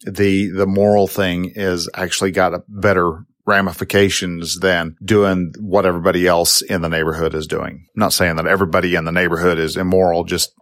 the 0.06 0.49
the 0.49 0.66
moral 0.66 1.06
thing 1.06 1.52
is 1.54 1.87
actually 1.94 2.30
got 2.30 2.54
a 2.54 2.62
better 2.66 3.26
ramifications 3.46 4.58
than 4.60 4.96
doing 5.04 5.52
what 5.60 5.84
everybody 5.84 6.26
else 6.26 6.62
in 6.62 6.80
the 6.80 6.88
neighborhood 6.88 7.34
is 7.34 7.46
doing. 7.46 7.86
I'm 7.94 8.00
not 8.00 8.12
saying 8.12 8.36
that 8.36 8.46
everybody 8.46 8.94
in 8.94 9.04
the 9.04 9.12
neighborhood 9.12 9.58
is 9.58 9.76
immoral, 9.76 10.24
just 10.24 10.52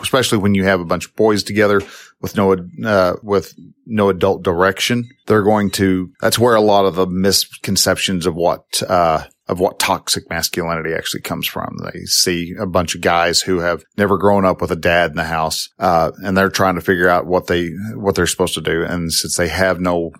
especially 0.00 0.38
when 0.38 0.54
you 0.54 0.64
have 0.64 0.80
a 0.80 0.84
bunch 0.84 1.06
of 1.06 1.14
boys 1.14 1.44
together 1.44 1.80
with 2.20 2.36
no, 2.36 2.56
uh, 2.84 3.14
with 3.22 3.54
no 3.86 4.08
adult 4.08 4.42
direction. 4.42 5.08
They're 5.26 5.42
going 5.42 5.70
to, 5.72 6.10
that's 6.20 6.38
where 6.38 6.56
a 6.56 6.60
lot 6.60 6.84
of 6.84 6.96
the 6.96 7.06
misconceptions 7.06 8.26
of 8.26 8.34
what, 8.34 8.82
uh, 8.88 9.24
of 9.48 9.60
what 9.60 9.78
toxic 9.78 10.28
masculinity 10.28 10.94
actually 10.94 11.22
comes 11.22 11.46
from. 11.46 11.76
They 11.92 12.00
see 12.06 12.54
a 12.58 12.66
bunch 12.66 12.94
of 12.94 13.02
guys 13.02 13.40
who 13.40 13.60
have 13.60 13.84
never 13.96 14.18
grown 14.18 14.44
up 14.44 14.60
with 14.60 14.72
a 14.72 14.76
dad 14.76 15.10
in 15.10 15.16
the 15.16 15.24
house, 15.24 15.68
uh, 15.78 16.10
and 16.24 16.36
they're 16.36 16.48
trying 16.48 16.74
to 16.74 16.80
figure 16.80 17.08
out 17.08 17.26
what 17.26 17.46
they, 17.46 17.68
what 17.94 18.14
they're 18.14 18.26
supposed 18.26 18.54
to 18.54 18.60
do. 18.60 18.84
And 18.84 19.12
since 19.12 19.36
they 19.36 19.48
have 19.48 19.80
no 19.80 20.10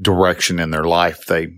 direction 0.00 0.58
in 0.58 0.70
their 0.70 0.84
life, 0.84 1.24
they 1.26 1.48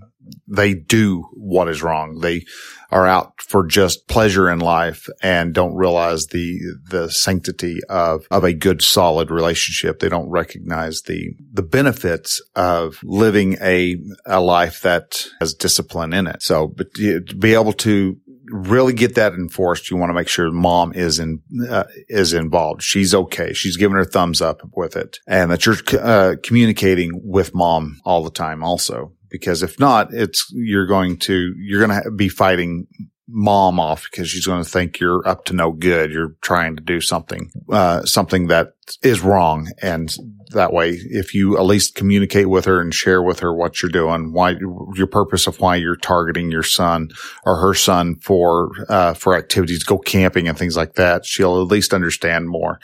they 0.47 0.75
do 0.75 1.29
what 1.35 1.69
is 1.69 1.83
wrong. 1.83 2.21
They 2.21 2.45
are 2.91 3.07
out 3.07 3.41
for 3.41 3.67
just 3.67 4.07
pleasure 4.07 4.50
in 4.50 4.59
life 4.59 5.09
and 5.23 5.55
don't 5.55 5.75
realize 5.75 6.26
the, 6.26 6.59
the 6.91 7.11
sanctity 7.11 7.79
of, 7.88 8.26
of 8.31 8.45
a 8.45 8.52
good, 8.52 8.83
solid 8.83 9.31
relationship. 9.31 9.99
They 9.99 10.09
don't 10.09 10.29
recognize 10.29 11.02
the, 11.02 11.35
the 11.52 11.62
benefits 11.62 12.43
of 12.55 12.99
living 13.02 13.57
a, 13.62 13.97
a 14.26 14.41
life 14.41 14.83
that 14.83 15.26
has 15.41 15.55
discipline 15.55 16.12
in 16.12 16.26
it. 16.26 16.43
So, 16.43 16.69
but 16.69 16.93
to 16.95 17.21
be 17.21 17.55
able 17.55 17.73
to 17.75 18.17
really 18.52 18.93
get 18.93 19.14
that 19.14 19.33
enforced, 19.33 19.91
you 19.91 19.97
want 19.97 20.11
to 20.11 20.14
make 20.14 20.29
sure 20.29 20.50
mom 20.50 20.93
is 20.93 21.19
in 21.19 21.43
uh, 21.69 21.85
is 22.09 22.33
involved. 22.33 22.83
She's 22.83 23.14
okay. 23.14 23.52
She's 23.52 23.76
giving 23.76 23.97
her 23.97 24.05
thumbs 24.05 24.41
up 24.41 24.61
with 24.75 24.97
it, 24.97 25.19
and 25.26 25.50
that 25.50 25.64
you're 25.64 25.76
uh, 25.99 26.37
communicating 26.43 27.11
with 27.25 27.55
mom 27.55 27.99
all 28.05 28.23
the 28.23 28.31
time. 28.31 28.62
Also, 28.62 29.12
because 29.33 29.62
if 29.65 29.81
not, 29.81 30.12
it's, 30.12 30.47
you're 30.53 30.87
going 30.87 31.17
to, 31.17 31.55
you're 31.57 31.85
going 31.85 32.03
to 32.03 32.11
be 32.12 32.29
fighting 32.29 32.87
mom 33.29 33.81
off 33.81 34.07
because 34.11 34.29
she's 34.29 34.47
going 34.47 34.62
to 34.62 34.69
think 34.69 35.01
you're 35.01 35.27
up 35.27 35.47
to 35.47 35.55
no 35.55 35.73
good. 35.73 36.12
You're 36.12 36.37
trying 36.43 36.77
to 36.77 36.83
do 36.83 37.01
something, 37.01 37.51
uh, 37.71 38.05
something 38.05 38.49
that 38.49 38.75
is 39.03 39.23
wrong. 39.23 39.69
And 39.81 40.15
that 40.51 40.73
way, 40.73 40.91
if 40.91 41.35
you 41.35 41.57
at 41.57 41.65
least 41.65 41.95
communicate 41.95 42.51
with 42.51 42.67
her 42.67 42.81
and 42.81 42.93
share 42.93 43.23
with 43.23 43.41
her 43.41 43.55
what 43.55 43.81
you're 43.81 43.91
doing, 43.91 44.33
why 44.33 44.57
your 44.95 45.07
purpose 45.07 45.47
of 45.47 45.61
why 45.61 45.77
you're 45.77 45.97
targeting 45.97 46.51
your 46.51 46.62
son 46.62 47.09
or 47.47 47.57
her 47.57 47.75
son 47.75 48.17
for, 48.17 48.71
uh, 48.91 49.15
for 49.15 49.35
activities, 49.35 49.83
go 49.83 49.99
camping 49.99 50.47
and 50.47 50.59
things 50.59 50.77
like 50.77 50.95
that, 50.95 51.25
she'll 51.25 51.62
at 51.62 51.69
least 51.69 51.95
understand 51.95 52.49
more 52.49 52.81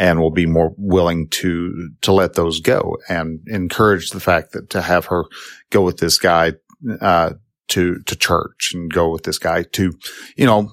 and 0.00 0.18
will 0.18 0.30
be 0.30 0.46
more 0.46 0.72
willing 0.78 1.28
to, 1.28 1.90
to 2.00 2.10
let 2.10 2.32
those 2.32 2.60
go 2.60 2.96
and 3.10 3.38
encourage 3.48 4.10
the 4.10 4.18
fact 4.18 4.52
that 4.52 4.70
to 4.70 4.80
have 4.80 5.04
her 5.04 5.24
go 5.68 5.82
with 5.82 5.98
this 5.98 6.16
guy, 6.16 6.54
uh, 7.02 7.34
to, 7.68 8.00
to 8.06 8.16
church 8.16 8.72
and 8.72 8.90
go 8.90 9.10
with 9.10 9.24
this 9.24 9.36
guy 9.36 9.62
to, 9.62 9.92
you 10.36 10.46
know, 10.46 10.70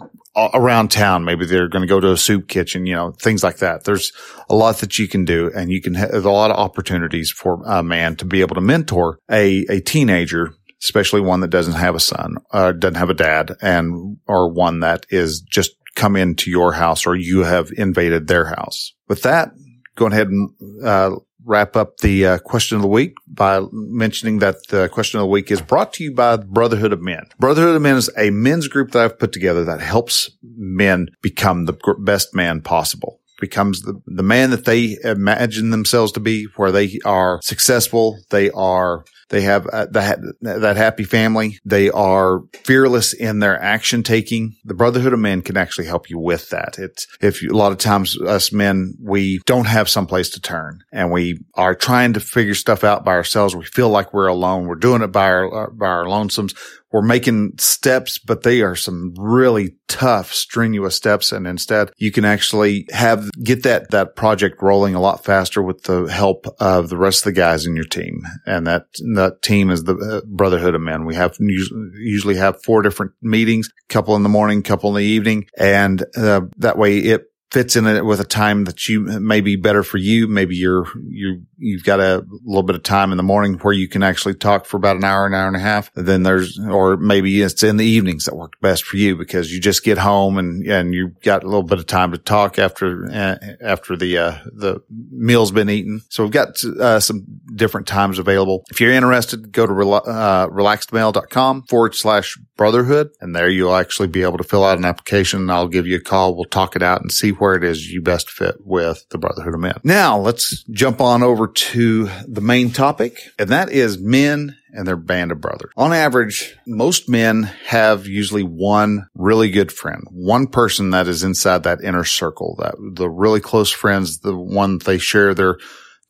around 0.53 0.91
town. 0.91 1.25
Maybe 1.25 1.45
they're 1.45 1.67
going 1.67 1.81
to 1.81 1.89
go 1.89 1.99
to 1.99 2.13
a 2.13 2.17
soup 2.17 2.47
kitchen, 2.47 2.85
you 2.85 2.95
know, 2.95 3.11
things 3.11 3.43
like 3.43 3.57
that. 3.57 3.83
There's 3.83 4.13
a 4.49 4.55
lot 4.55 4.77
that 4.77 4.97
you 4.97 5.09
can 5.09 5.25
do 5.25 5.51
and 5.53 5.69
you 5.71 5.81
can 5.81 5.95
have 5.95 6.23
a 6.25 6.31
lot 6.31 6.49
of 6.49 6.57
opportunities 6.57 7.29
for 7.29 7.61
a 7.65 7.83
man 7.83 8.15
to 8.15 8.25
be 8.25 8.39
able 8.39 8.55
to 8.55 8.61
mentor 8.61 9.19
a, 9.29 9.65
a 9.69 9.81
teenager 9.81 10.53
especially 10.83 11.21
one 11.21 11.39
that 11.39 11.49
doesn't 11.49 11.73
have 11.73 11.95
a 11.95 11.99
son, 11.99 12.37
uh, 12.51 12.71
doesn't 12.71 12.99
have 12.99 13.09
a 13.09 13.15
dad 13.15 13.55
and, 13.61 14.17
or 14.27 14.51
one 14.51 14.81
that 14.81 15.05
is 15.09 15.41
just 15.41 15.75
come 15.97 16.15
into 16.15 16.49
your 16.49 16.71
house 16.71 17.05
or 17.05 17.15
you 17.15 17.43
have 17.43 17.71
invaded 17.75 18.27
their 18.27 18.45
house. 18.45 18.93
With 19.09 19.23
that, 19.23 19.51
go 19.95 20.05
ahead 20.05 20.29
and 20.29 20.49
uh, 20.83 21.15
wrap 21.43 21.75
up 21.75 21.97
the 21.97 22.25
uh, 22.25 22.37
question 22.39 22.75
of 22.75 22.81
the 22.81 22.87
week 22.87 23.15
by 23.27 23.61
mentioning 23.71 24.39
that 24.39 24.55
the 24.69 24.87
question 24.89 25.19
of 25.19 25.23
the 25.23 25.29
week 25.29 25.49
is 25.49 25.61
brought 25.61 25.93
to 25.93 26.03
you 26.03 26.13
by 26.13 26.37
Brotherhood 26.37 26.93
of 26.93 27.01
Men. 27.01 27.23
Brotherhood 27.39 27.75
of 27.75 27.81
Men 27.81 27.95
is 27.95 28.09
a 28.17 28.29
men's 28.29 28.67
group 28.67 28.91
that 28.91 29.03
I've 29.03 29.19
put 29.19 29.31
together 29.31 29.65
that 29.65 29.81
helps 29.81 30.29
men 30.43 31.07
become 31.21 31.65
the 31.65 31.77
best 31.99 32.35
man 32.35 32.61
possible 32.61 33.19
becomes 33.39 33.81
the, 33.81 33.99
the 34.05 34.23
man 34.23 34.49
that 34.51 34.65
they 34.65 34.97
imagine 35.03 35.69
themselves 35.69 36.11
to 36.13 36.19
be, 36.19 36.47
where 36.55 36.71
they 36.71 36.99
are 37.05 37.39
successful. 37.43 38.17
They 38.29 38.49
are 38.51 39.03
they 39.29 39.41
have 39.41 39.67
uh, 39.67 39.87
that, 39.91 40.19
that 40.41 40.77
happy 40.77 41.03
family. 41.03 41.59
They 41.65 41.89
are 41.89 42.41
fearless 42.63 43.13
in 43.13 43.39
their 43.39 43.61
action 43.61 44.03
taking. 44.03 44.55
The 44.63 44.73
Brotherhood 44.73 45.13
of 45.13 45.19
Men 45.19 45.41
can 45.41 45.57
actually 45.57 45.87
help 45.87 46.09
you 46.09 46.17
with 46.17 46.49
that. 46.49 46.75
It's 46.77 47.07
if 47.21 47.41
you, 47.41 47.51
a 47.51 47.57
lot 47.57 47.71
of 47.71 47.77
times 47.77 48.19
us 48.21 48.51
men, 48.51 48.93
we 49.01 49.39
don't 49.45 49.67
have 49.67 49.89
someplace 49.89 50.29
to 50.31 50.41
turn 50.41 50.79
and 50.91 51.11
we 51.11 51.39
are 51.55 51.75
trying 51.75 52.13
to 52.13 52.19
figure 52.19 52.55
stuff 52.55 52.83
out 52.83 53.03
by 53.03 53.13
ourselves. 53.13 53.55
We 53.55 53.65
feel 53.65 53.89
like 53.89 54.13
we're 54.13 54.27
alone. 54.27 54.67
We're 54.67 54.75
doing 54.75 55.01
it 55.01 55.11
by 55.11 55.29
our, 55.29 55.71
by 55.71 55.87
our 55.87 56.05
lonesomes 56.05 56.55
we're 56.91 57.01
making 57.01 57.53
steps, 57.57 58.17
but 58.17 58.43
they 58.43 58.61
are 58.61 58.75
some 58.75 59.13
really 59.17 59.75
tough, 59.87 60.33
strenuous 60.33 60.95
steps. 60.95 61.31
And 61.31 61.45
instead 61.45 61.91
you 61.97 62.11
can 62.11 62.25
actually 62.25 62.87
have, 62.91 63.29
get 63.43 63.63
that, 63.63 63.91
that 63.91 64.15
project 64.15 64.61
rolling 64.61 64.95
a 64.95 65.01
lot 65.01 65.23
faster 65.23 65.61
with 65.61 65.83
the 65.83 66.05
help 66.05 66.45
of 66.59 66.89
the 66.89 66.97
rest 66.97 67.21
of 67.21 67.33
the 67.33 67.39
guys 67.39 67.65
in 67.65 67.75
your 67.75 67.85
team. 67.85 68.21
And 68.45 68.67
that, 68.67 68.85
that 69.15 69.41
team 69.41 69.69
is 69.69 69.83
the 69.83 69.95
uh, 69.95 70.21
Brotherhood 70.25 70.75
of 70.75 70.81
Men. 70.81 71.05
We 71.05 71.15
have 71.15 71.35
usually 71.39 72.35
have 72.35 72.63
four 72.63 72.81
different 72.81 73.13
meetings, 73.21 73.69
couple 73.89 74.15
in 74.15 74.23
the 74.23 74.29
morning, 74.29 74.63
couple 74.63 74.89
in 74.91 74.95
the 74.95 75.09
evening. 75.09 75.47
And 75.57 76.03
uh, 76.15 76.41
that 76.57 76.77
way 76.77 76.99
it 76.99 77.25
fits 77.51 77.75
in 77.75 77.87
it 77.87 78.05
with 78.05 78.19
a 78.19 78.25
time 78.25 78.65
that 78.65 78.87
you 78.87 79.01
may 79.01 79.41
be 79.41 79.55
better 79.55 79.83
for 79.83 79.97
you. 79.97 80.27
Maybe 80.27 80.55
you're, 80.55 80.85
you, 81.09 81.43
you've 81.57 81.83
got 81.83 81.99
a 81.99 82.23
little 82.43 82.63
bit 82.63 82.75
of 82.75 82.83
time 82.83 83.11
in 83.11 83.17
the 83.17 83.23
morning 83.23 83.55
where 83.55 83.73
you 83.73 83.87
can 83.87 84.03
actually 84.03 84.35
talk 84.35 84.65
for 84.65 84.77
about 84.77 84.95
an 84.95 85.03
hour, 85.03 85.25
an 85.25 85.33
hour 85.33 85.47
and 85.47 85.55
a 85.55 85.59
half. 85.59 85.91
then 85.93 86.23
there's, 86.23 86.59
or 86.59 86.97
maybe 86.97 87.41
it's 87.41 87.63
in 87.63 87.77
the 87.77 87.85
evenings 87.85 88.25
that 88.25 88.35
work 88.35 88.59
best 88.61 88.83
for 88.83 88.97
you 88.97 89.15
because 89.15 89.51
you 89.51 89.59
just 89.59 89.83
get 89.83 89.97
home 89.97 90.37
and, 90.37 90.65
and 90.67 90.93
you've 90.93 91.19
got 91.21 91.43
a 91.43 91.47
little 91.47 91.63
bit 91.63 91.79
of 91.79 91.85
time 91.85 92.11
to 92.11 92.17
talk 92.17 92.59
after, 92.59 93.05
uh, 93.11 93.37
after 93.61 93.95
the, 93.95 94.17
uh, 94.17 94.37
the 94.53 94.81
meal's 95.11 95.51
been 95.51 95.69
eaten. 95.69 96.01
So 96.09 96.23
we've 96.23 96.31
got, 96.31 96.63
uh, 96.63 96.99
some 96.99 97.25
different 97.55 97.87
times 97.87 98.19
available. 98.19 98.63
If 98.69 98.79
you're 98.79 98.91
interested, 98.91 99.51
go 99.51 99.65
to, 99.65 99.73
uh, 99.73 100.47
relaxedmale.com 100.47 101.63
forward 101.63 101.95
slash 101.95 102.37
brotherhood. 102.57 103.11
And 103.21 103.35
there 103.35 103.49
you'll 103.49 103.75
actually 103.75 104.07
be 104.07 104.23
able 104.23 104.37
to 104.37 104.43
fill 104.43 104.65
out 104.65 104.77
an 104.77 104.85
application. 104.85 105.49
I'll 105.49 105.67
give 105.67 105.87
you 105.87 105.97
a 105.97 106.01
call. 106.01 106.35
We'll 106.35 106.45
talk 106.45 106.75
it 106.75 106.83
out 106.83 107.01
and 107.01 107.11
see 107.11 107.29
where 107.29 107.55
it 107.55 107.63
is 107.63 107.87
you 107.87 108.01
best 108.01 108.29
fit 108.29 108.55
with 108.59 109.05
the 109.09 109.17
Brotherhood 109.17 109.53
of 109.53 109.59
Men. 109.59 109.79
Now 109.83 110.17
let's 110.17 110.63
jump 110.71 110.99
on 110.99 111.23
over 111.23 111.46
to 111.47 112.09
the 112.27 112.41
main 112.41 112.71
topic, 112.71 113.19
and 113.37 113.49
that 113.49 113.71
is 113.71 113.99
men 113.99 114.55
and 114.71 114.87
their 114.87 114.95
band 114.95 115.31
of 115.31 115.41
brothers. 115.41 115.71
On 115.75 115.93
average, 115.93 116.55
most 116.65 117.09
men 117.09 117.43
have 117.65 118.07
usually 118.07 118.43
one 118.43 119.07
really 119.15 119.49
good 119.49 119.71
friend, 119.71 120.03
one 120.11 120.47
person 120.47 120.91
that 120.91 121.07
is 121.07 121.23
inside 121.23 121.63
that 121.63 121.81
inner 121.81 122.03
circle, 122.03 122.55
that 122.59 122.75
the 122.95 123.09
really 123.09 123.39
close 123.39 123.71
friends, 123.71 124.19
the 124.19 124.35
one 124.35 124.77
they 124.79 124.97
share 124.97 125.33
their 125.33 125.57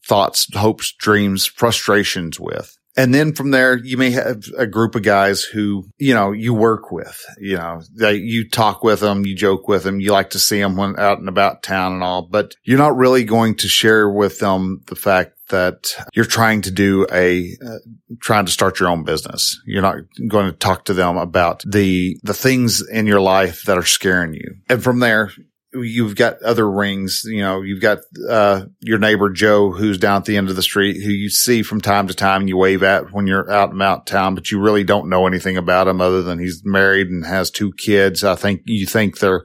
thoughts, 0.06 0.48
hopes, 0.56 0.94
dreams, 0.94 1.46
frustrations 1.46 2.39
with. 2.39 2.77
And 2.98 3.13
then 3.13 3.34
from 3.34 3.51
there, 3.51 3.77
you 3.77 3.96
may 3.96 4.10
have 4.10 4.44
a 4.58 4.66
group 4.66 4.96
of 4.96 5.04
guys 5.04 5.44
who, 5.44 5.88
you 6.00 6.16
know, 6.16 6.32
you 6.32 6.56
work 6.56 6.92
with, 6.92 7.24
you 7.38 7.56
know, 7.56 7.82
they, 7.96 8.16
you 8.16 8.50
talk 8.50 8.84
with 8.84 9.01
them, 9.01 9.24
you 9.24 9.36
joke 9.36 9.68
with 9.68 9.84
them, 9.84 10.00
you 10.00 10.12
like 10.12 10.32
to 10.32 10.39
see 10.39 10.60
them 10.60 10.75
when 10.75 11.00
out 11.00 11.20
and 11.20 11.30
about 11.30 11.62
town 11.62 11.94
and 11.94 12.04
all, 12.04 12.24
but 12.24 12.56
you're 12.63 12.80
not 12.80 12.98
really 12.98 13.24
going 13.24 13.56
to 13.58 13.68
share 13.68 14.10
with 14.10 14.39
them 14.39 14.82
the 14.88 14.96
fact 14.96 15.34
that 15.50 15.96
you're 16.13 16.25
trying 16.25 16.63
to 16.63 16.72
do 16.72 17.06
a, 17.12 17.56
uh, 17.63 17.77
trying 18.20 18.48
to 18.48 18.51
start 18.51 18.80
your 18.80 18.89
own 18.89 19.04
business. 19.04 19.62
You're 19.66 19.84
not 19.84 19.98
going 20.27 20.48
to 20.48 20.58
talk 20.58 20.86
to 20.86 20.94
them 20.96 21.18
about 21.18 21.63
the, 21.68 22.18
the 22.24 22.34
things 22.34 22.82
in 22.82 23.06
your 23.06 23.22
life 23.22 23.63
that 23.66 23.77
are 23.77 23.86
scaring 23.86 24.34
you. 24.34 24.56
And 24.68 24.84
from 24.84 25.00
there, 25.00 25.32
you've 25.82 26.16
got 26.16 26.42
other 26.42 26.70
rings, 26.70 27.24
you 27.26 27.42
know, 27.42 27.62
you've 27.62 27.82
got, 27.82 28.00
uh, 28.30 28.66
your 28.80 29.00
neighbor 29.00 29.30
Joe 29.30 29.72
who's 29.72 29.98
down 29.98 30.18
at 30.18 30.26
the 30.26 30.38
end 30.38 30.50
of 30.50 30.56
the 30.56 30.62
street 30.62 31.02
who 31.02 31.12
you 31.12 31.30
see 31.30 31.64
from 31.64 31.82
time 31.82 32.08
to 32.08 32.14
time 32.14 32.42
and 32.42 32.50
you 32.50 32.58
wave 32.58 32.84
at 32.84 33.12
when 33.12 33.28
you're 33.28 33.50
out 33.52 33.70
and 33.70 33.78
about 33.78 34.08
town, 34.08 34.36
but 34.36 34.52
you 34.52 34.60
really 34.60 34.84
don't 34.84 35.10
know 35.10 35.28
anything 35.28 35.58
about 35.58 35.88
him 35.88 36.02
other 36.02 36.22
than 36.22 36.40
he's 36.40 36.62
married 36.66 37.08
and 37.08 37.26
has 37.26 37.52
two 37.52 37.72
kids. 37.74 38.24
I 38.24 38.36
think 38.36 38.62
you 38.66 38.86
think 38.86 39.20
they're, 39.20 39.44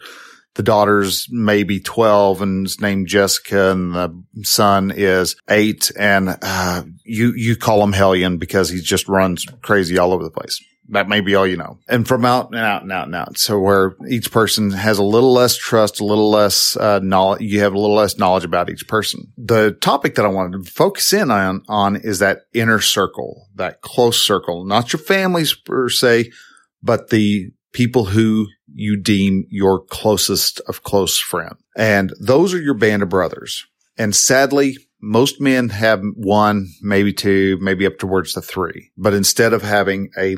the 0.54 0.62
daughter's 0.62 1.28
maybe 1.30 1.80
12 1.80 2.42
and 2.42 2.66
is 2.66 2.80
named 2.80 3.06
Jessica 3.06 3.70
and 3.70 3.94
the 3.94 4.22
son 4.42 4.92
is 4.94 5.34
eight. 5.48 5.90
And, 5.98 6.36
uh, 6.42 6.82
you, 7.04 7.32
you 7.34 7.56
call 7.56 7.82
him 7.82 7.92
Hellion 7.92 8.38
because 8.38 8.68
he 8.68 8.80
just 8.80 9.08
runs 9.08 9.46
crazy 9.62 9.96
all 9.98 10.12
over 10.12 10.24
the 10.24 10.30
place 10.30 10.60
that 10.88 11.08
may 11.08 11.20
be 11.20 11.34
all 11.34 11.46
you 11.46 11.56
know. 11.56 11.78
And 11.88 12.06
from 12.06 12.24
out 12.24 12.48
and 12.50 12.58
out 12.58 12.82
and 12.82 12.92
out 12.92 13.06
and 13.06 13.14
out. 13.14 13.38
So 13.38 13.58
where 13.58 13.94
each 14.08 14.30
person 14.30 14.70
has 14.72 14.98
a 14.98 15.04
little 15.04 15.32
less 15.32 15.56
trust, 15.56 16.00
a 16.00 16.04
little 16.04 16.30
less 16.30 16.76
uh, 16.76 16.98
knowledge, 17.00 17.42
you 17.42 17.60
have 17.60 17.72
a 17.72 17.78
little 17.78 17.96
less 17.96 18.18
knowledge 18.18 18.44
about 18.44 18.68
each 18.68 18.86
person. 18.88 19.32
The 19.36 19.72
topic 19.72 20.16
that 20.16 20.24
I 20.24 20.28
wanted 20.28 20.64
to 20.64 20.70
focus 20.70 21.12
in 21.12 21.30
on, 21.30 21.62
on 21.68 21.96
is 21.96 22.18
that 22.18 22.42
inner 22.52 22.80
circle, 22.80 23.48
that 23.54 23.80
close 23.80 24.20
circle, 24.20 24.64
not 24.64 24.92
your 24.92 25.00
families 25.00 25.54
per 25.54 25.88
se, 25.88 26.30
but 26.82 27.10
the 27.10 27.52
people 27.72 28.06
who 28.06 28.48
you 28.74 29.00
deem 29.00 29.44
your 29.48 29.80
closest 29.80 30.60
of 30.68 30.82
close 30.82 31.18
friend. 31.18 31.54
And 31.76 32.12
those 32.20 32.52
are 32.52 32.60
your 32.60 32.74
band 32.74 33.02
of 33.02 33.08
brothers. 33.08 33.66
And 33.96 34.14
sadly, 34.14 34.78
most 35.02 35.40
men 35.40 35.68
have 35.70 36.00
one, 36.14 36.68
maybe 36.80 37.12
two, 37.12 37.58
maybe 37.60 37.86
up 37.86 37.98
towards 37.98 38.34
the 38.34 38.40
three. 38.40 38.92
But 38.96 39.14
instead 39.14 39.52
of 39.52 39.62
having 39.62 40.10
a 40.16 40.36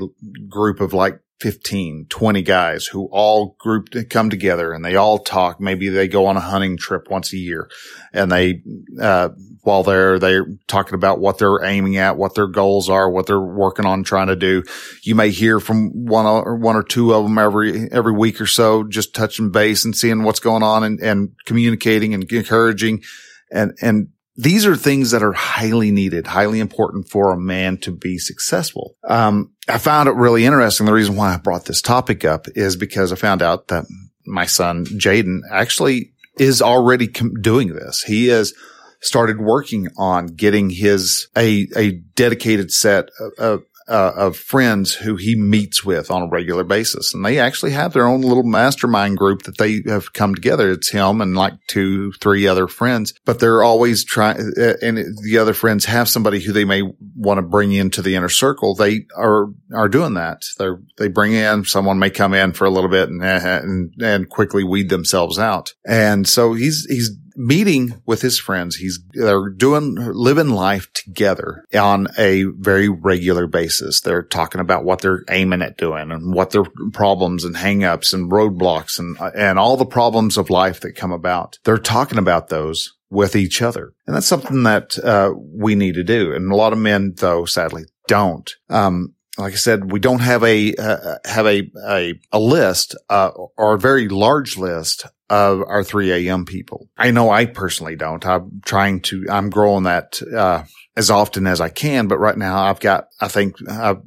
group 0.49 0.81
of 0.81 0.95
like 0.95 1.21
15, 1.41 2.07
20 2.09 2.43
guys 2.43 2.87
who 2.87 3.07
all 3.13 3.57
group 3.59 3.89
come 4.09 4.31
together 4.31 4.73
and 4.73 4.85
they 4.85 4.97
all 4.97 5.19
talk. 5.19 5.61
Maybe 5.61 5.89
they 5.89 6.09
go 6.09 6.27
on 6.27 6.39
a 6.39 6.41
hunting 6.41 6.79
trip 6.79 7.11
once 7.11 7.33
a 7.33 7.37
year 7.37 7.69
and 8.13 8.31
they, 8.31 8.63
uh, 8.99 9.31
while 9.63 9.83
they're, 9.83 10.19
they're 10.19 10.47
talking 10.69 10.95
about 10.95 11.19
what 11.19 11.37
they're 11.37 11.63
aiming 11.63 11.97
at, 11.99 12.17
what 12.17 12.35
their 12.35 12.47
goals 12.47 12.89
are, 12.89 13.11
what 13.11 13.27
they're 13.27 13.41
working 13.41 13.85
on 13.85 14.05
trying 14.05 14.29
to 14.29 14.37
do. 14.37 14.63
You 15.03 15.17
may 15.17 15.31
hear 15.31 15.61
from 15.61 15.91
one 16.07 16.25
or 16.25 16.57
one 16.57 16.77
or 16.77 16.85
two 16.85 17.13
of 17.13 17.25
them 17.25 17.37
every, 17.37 17.91
every 17.91 18.13
week 18.13 18.41
or 18.41 18.47
so, 18.47 18.85
just 18.85 19.15
touching 19.15 19.51
base 19.51 19.85
and 19.85 19.95
seeing 19.95 20.23
what's 20.23 20.41
going 20.41 20.63
on 20.63 20.85
and, 20.85 21.01
and 21.01 21.33
communicating 21.45 22.15
and 22.15 22.31
encouraging 22.33 23.03
and, 23.51 23.77
and 23.83 24.09
these 24.37 24.67
are 24.67 24.77
things 24.77 25.13
that 25.13 25.23
are 25.23 25.33
highly 25.33 25.91
needed, 25.91 26.27
highly 26.27 26.59
important 26.59 27.09
for 27.09 27.33
a 27.33 27.39
man 27.39 27.79
to 27.79 27.93
be 27.93 28.19
successful. 28.19 28.97
Um, 29.09 29.53
I 29.69 29.79
found 29.79 30.09
it 30.09 30.17
really 30.17 30.45
interesting. 30.45 30.87
The 30.87 30.93
reason 30.93 31.17
why 31.17 31.35
I 31.35 31.37
brought 31.37 31.67
this 31.67 31.81
topic 31.81 32.25
up 32.25 32.47
is 32.55 32.77
because 32.77 33.13
I 33.13 33.17
found 33.17 33.43
out 33.43 33.69
that 33.69 33.87
my 34.27 34.47
son 34.47 34.87
Jaden 34.87 35.41
actually 35.51 36.13
is 36.37 36.61
already 36.61 37.07
com- 37.07 37.35
doing 37.41 37.69
this. 37.69 38.03
He 38.03 38.27
has 38.29 38.53
started 39.01 39.39
working 39.39 39.89
on 39.97 40.27
getting 40.27 40.71
his 40.71 41.29
a 41.37 41.69
a 41.77 41.93
dedicated 41.93 42.73
set 42.73 43.11
of, 43.21 43.33
of 43.39 43.63
uh, 43.89 44.13
of 44.17 44.37
friends 44.37 44.95
who 44.95 45.17
he 45.17 45.37
meets 45.37 45.85
with 45.85 46.11
on 46.11 46.23
a 46.23 46.29
regular 46.29 46.65
basis. 46.65 47.13
And 47.13 47.25
they 47.25 47.39
actually 47.39 47.73
have 47.73 47.93
their 47.93 48.07
own 48.07 48.23
little 48.23 48.43
mastermind 48.43 49.19
group 49.19 49.43
that 49.43 49.59
they 49.59 49.83
have 49.87 50.13
come 50.13 50.35
together. 50.35 50.71
It's 50.71 50.91
him 50.91 51.21
and 51.21 51.37
like 51.37 51.55
two, 51.67 52.13
three 52.13 52.47
other 52.47 52.67
friends, 52.67 53.15
but 53.25 53.41
they're 53.41 53.63
always 53.63 54.05
trying, 54.05 54.53
uh, 54.59 54.75
and 54.83 54.99
the 55.23 55.39
other 55.39 55.55
friends 55.55 55.85
have 55.85 56.09
somebody 56.09 56.41
who 56.41 56.53
they 56.53 56.65
may 56.65 56.83
want 57.17 57.39
to 57.39 57.43
bring 57.43 57.73
into 57.73 58.03
the 58.03 58.15
inner 58.17 58.29
circle. 58.29 58.75
They 58.75 59.07
are, 59.17 59.47
are 59.75 59.89
doing 59.89 60.15
that. 60.15 60.45
They're, 60.59 60.81
they 60.99 61.09
bring 61.09 61.33
in 61.33 61.65
someone 61.65 61.99
may 61.99 62.11
come 62.11 62.35
in 62.35 62.53
for 62.53 62.65
a 62.65 62.71
little 62.71 62.91
bit 62.91 63.09
and, 63.09 63.23
and, 63.23 63.95
and 64.01 64.29
quickly 64.29 64.65
weed 64.65 64.89
themselves 64.89 65.39
out. 65.39 65.75
And 65.87 66.27
so 66.29 66.55
he's, 66.55 66.87
he's 66.89 67.11
meeting 67.37 68.03
with 68.07 68.23
his 68.23 68.39
friends. 68.39 68.77
He's 68.77 69.01
they're 69.13 69.49
doing 69.51 69.97
living 69.97 70.51
life 70.51 70.93
together 70.93 71.65
on 71.75 72.09
a 72.19 72.45
very 72.45 72.89
regular 72.89 73.47
basis. 73.47 74.01
They're 74.01 74.23
talking 74.23 74.61
about 74.61 74.85
what 74.85 75.01
they're 75.01 75.25
aiming 75.31 75.63
at 75.63 75.77
doing 75.77 76.11
and 76.11 76.35
what 76.35 76.51
their 76.51 76.65
problems 76.93 77.45
and 77.45 77.57
hangups 77.57 78.13
and 78.13 78.31
roadblocks 78.31 78.99
and 78.99 79.17
and 79.35 79.59
all 79.59 79.77
the 79.77 79.87
problems 79.87 80.37
of 80.37 80.51
life 80.51 80.81
that 80.81 80.93
come 80.93 81.13
about. 81.13 81.59
They're 81.65 81.79
talking 81.79 82.19
about 82.19 82.49
those 82.49 82.95
with 83.11 83.37
each 83.37 83.63
other, 83.63 83.93
and 84.07 84.17
that's 84.17 84.27
something 84.27 84.65
that 84.65 84.99
uh, 84.99 85.33
we 85.37 85.75
need 85.75 85.95
to 85.95 86.05
do. 86.05 86.33
And 86.33 86.51
a 86.51 86.57
lot 86.57 86.73
of 86.73 86.79
men, 86.79 87.15
though, 87.17 87.45
sadly, 87.45 87.85
don't. 88.07 88.51
Um, 88.69 89.14
like 89.39 89.53
I 89.53 89.57
said, 89.57 89.91
we 89.91 90.01
don't 90.01 90.21
have 90.21 90.45
a 90.45 90.75
uh, 90.75 91.17
have 91.25 91.47
a 91.47 91.71
a, 91.89 92.15
a 92.33 92.39
list 92.39 92.97
uh, 93.11 93.31
or 93.57 93.75
a 93.75 93.79
very 93.79 94.09
large 94.09 94.57
list 94.57 95.07
of 95.31 95.63
our 95.67 95.83
3 95.83 96.29
a.m. 96.29 96.45
people. 96.45 96.89
I 96.97 97.11
know 97.11 97.31
I 97.31 97.47
personally 97.47 97.97
don't. 97.97 98.25
I'm 98.25 98.61
trying 98.65 99.01
to. 99.03 99.27
I'm 99.31 99.51
growing 99.51 99.85
that 99.85 100.21
uh, 100.23 100.65
as 100.97 101.11
often 101.11 101.47
as 101.47 101.61
I 101.61 101.69
can, 101.69 102.07
but 102.07 102.19
right 102.19 102.37
now 102.37 102.65
I've 102.65 102.81
got. 102.81 103.09
I 103.21 103.29
think 103.29 103.57
I've, 103.69 104.03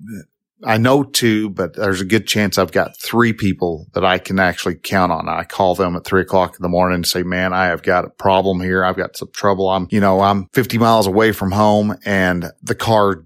I 0.63 0.77
know 0.77 1.03
two, 1.03 1.49
but 1.49 1.75
there's 1.75 2.01
a 2.01 2.05
good 2.05 2.25
chance 2.27 2.57
I've 2.57 2.71
got 2.71 2.99
three 2.99 3.31
people 3.31 3.87
that 3.93 4.03
I 4.03 4.17
can 4.17 4.39
actually 4.39 4.75
count 4.75 5.11
on. 5.11 5.29
I 5.29 5.43
call 5.43 5.75
them 5.75 5.95
at 5.95 6.03
three 6.03 6.21
o'clock 6.21 6.55
in 6.55 6.63
the 6.63 6.69
morning 6.69 6.95
and 6.95 7.07
say, 7.07 7.21
man, 7.21 7.53
I 7.53 7.65
have 7.65 7.83
got 7.83 8.05
a 8.05 8.09
problem 8.09 8.59
here. 8.59 8.83
I've 8.83 8.97
got 8.97 9.15
some 9.15 9.29
trouble. 9.31 9.69
I'm, 9.69 9.87
you 9.91 9.99
know, 9.99 10.21
I'm 10.21 10.47
50 10.53 10.79
miles 10.79 11.05
away 11.05 11.31
from 11.31 11.51
home 11.51 11.95
and 12.05 12.51
the 12.63 12.73
car 12.73 13.23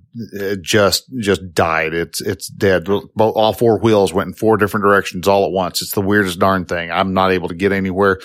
just, 0.61 1.05
just 1.19 1.53
died. 1.53 1.93
It's, 1.93 2.19
it's 2.19 2.50
dead. 2.50 2.89
All 2.89 3.53
four 3.53 3.79
wheels 3.79 4.12
went 4.12 4.27
in 4.27 4.34
four 4.34 4.58
different 4.58 4.84
directions 4.84 5.25
all 5.25 5.45
at 5.45 5.51
once. 5.51 5.82
It's 5.82 5.93
the 5.93 6.01
weirdest 6.01 6.38
darn 6.38 6.65
thing. 6.65 6.91
I'm 6.91 7.13
not 7.13 7.32
able 7.32 7.47
to 7.47 7.56
get 7.56 7.71
anywhere. 7.71 8.19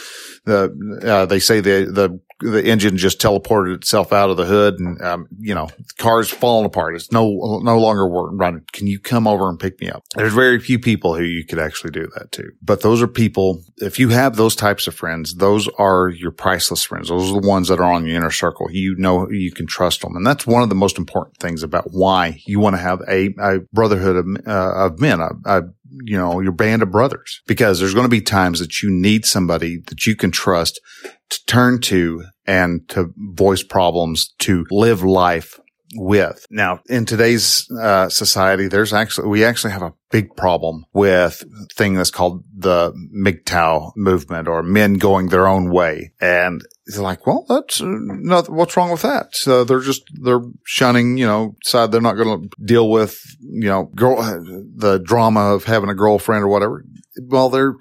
The, 0.46 1.00
uh, 1.04 1.26
they 1.26 1.38
say 1.38 1.60
the, 1.60 1.88
the 1.92 2.20
the 2.40 2.64
engine 2.64 2.96
just 2.96 3.20
teleported 3.20 3.74
itself 3.74 4.12
out 4.12 4.30
of 4.30 4.36
the 4.36 4.44
hood 4.44 4.78
and, 4.78 5.00
um, 5.02 5.26
you 5.38 5.54
know, 5.54 5.66
the 5.78 5.94
car's 5.98 6.28
falling 6.28 6.66
apart. 6.66 6.94
It's 6.94 7.10
no, 7.10 7.60
no 7.62 7.78
longer 7.78 8.06
running. 8.06 8.62
Can 8.72 8.86
you 8.86 8.98
come 8.98 9.26
over 9.26 9.48
and 9.48 9.58
pick 9.58 9.80
me 9.80 9.88
up? 9.88 10.04
There's 10.14 10.34
very 10.34 10.60
few 10.60 10.78
people 10.78 11.14
who 11.14 11.22
you 11.22 11.44
could 11.44 11.58
actually 11.58 11.92
do 11.92 12.08
that 12.16 12.32
to, 12.32 12.50
but 12.62 12.82
those 12.82 13.00
are 13.00 13.08
people. 13.08 13.62
If 13.78 13.98
you 13.98 14.10
have 14.10 14.36
those 14.36 14.54
types 14.54 14.86
of 14.86 14.94
friends, 14.94 15.34
those 15.36 15.68
are 15.78 16.08
your 16.08 16.30
priceless 16.30 16.84
friends. 16.84 17.08
Those 17.08 17.30
are 17.30 17.40
the 17.40 17.48
ones 17.48 17.68
that 17.68 17.80
are 17.80 17.92
on 17.92 18.06
your 18.06 18.16
inner 18.16 18.30
circle. 18.30 18.70
You 18.70 18.94
know, 18.96 19.30
you 19.30 19.52
can 19.52 19.66
trust 19.66 20.02
them. 20.02 20.14
And 20.16 20.26
that's 20.26 20.46
one 20.46 20.62
of 20.62 20.68
the 20.68 20.74
most 20.74 20.98
important 20.98 21.38
things 21.38 21.62
about 21.62 21.88
why 21.90 22.40
you 22.46 22.60
want 22.60 22.76
to 22.76 22.82
have 22.82 23.00
a, 23.08 23.34
a 23.40 23.60
brotherhood 23.72 24.16
of, 24.16 24.26
uh, 24.46 24.86
of 24.86 25.00
men, 25.00 25.20
a, 25.20 25.30
a 25.46 25.62
you 26.04 26.18
know, 26.18 26.40
your 26.40 26.52
band 26.52 26.82
of 26.82 26.90
brothers 26.90 27.42
because 27.46 27.78
there's 27.78 27.94
going 27.94 28.04
to 28.04 28.10
be 28.10 28.20
times 28.20 28.58
that 28.58 28.82
you 28.82 28.90
need 28.90 29.24
somebody 29.24 29.78
that 29.86 30.06
you 30.06 30.16
can 30.16 30.30
trust 30.30 30.80
to 31.30 31.44
turn 31.46 31.80
to 31.82 32.24
and 32.46 32.88
to 32.90 33.12
voice 33.16 33.62
problems 33.62 34.34
to 34.38 34.64
live 34.70 35.02
life 35.02 35.58
with. 35.94 36.46
Now, 36.50 36.80
in 36.88 37.06
today's 37.06 37.70
uh, 37.70 38.08
society, 38.08 38.68
there's 38.68 38.92
actually, 38.92 39.28
we 39.28 39.44
actually 39.44 39.72
have 39.72 39.82
a 39.82 39.94
big 40.10 40.34
problem 40.36 40.84
with 40.92 41.44
thing 41.74 41.94
that's 41.94 42.10
called 42.10 42.44
the 42.54 42.92
MGTOW 43.14 43.92
movement 43.96 44.48
or 44.48 44.62
men 44.62 44.94
going 44.94 45.28
their 45.28 45.46
own 45.46 45.70
way. 45.70 46.12
And 46.20 46.62
they're 46.86 47.02
like, 47.02 47.26
well, 47.26 47.44
that's 47.48 47.80
uh, 47.80 47.86
not, 47.86 48.48
what's 48.48 48.76
wrong 48.76 48.90
with 48.90 49.02
that? 49.02 49.34
So 49.34 49.64
they're 49.64 49.80
just, 49.80 50.02
they're 50.22 50.42
shunning, 50.64 51.18
you 51.18 51.26
know, 51.26 51.56
side 51.64 51.92
they're 51.92 52.00
not 52.00 52.14
going 52.14 52.42
to 52.42 52.64
deal 52.64 52.90
with, 52.90 53.20
you 53.40 53.68
know, 53.68 53.84
girl, 53.94 54.16
the 54.16 54.98
drama 55.02 55.54
of 55.54 55.64
having 55.64 55.90
a 55.90 55.94
girlfriend 55.94 56.44
or 56.44 56.48
whatever. 56.48 56.84
Well, 57.22 57.48
they're, 57.48 57.74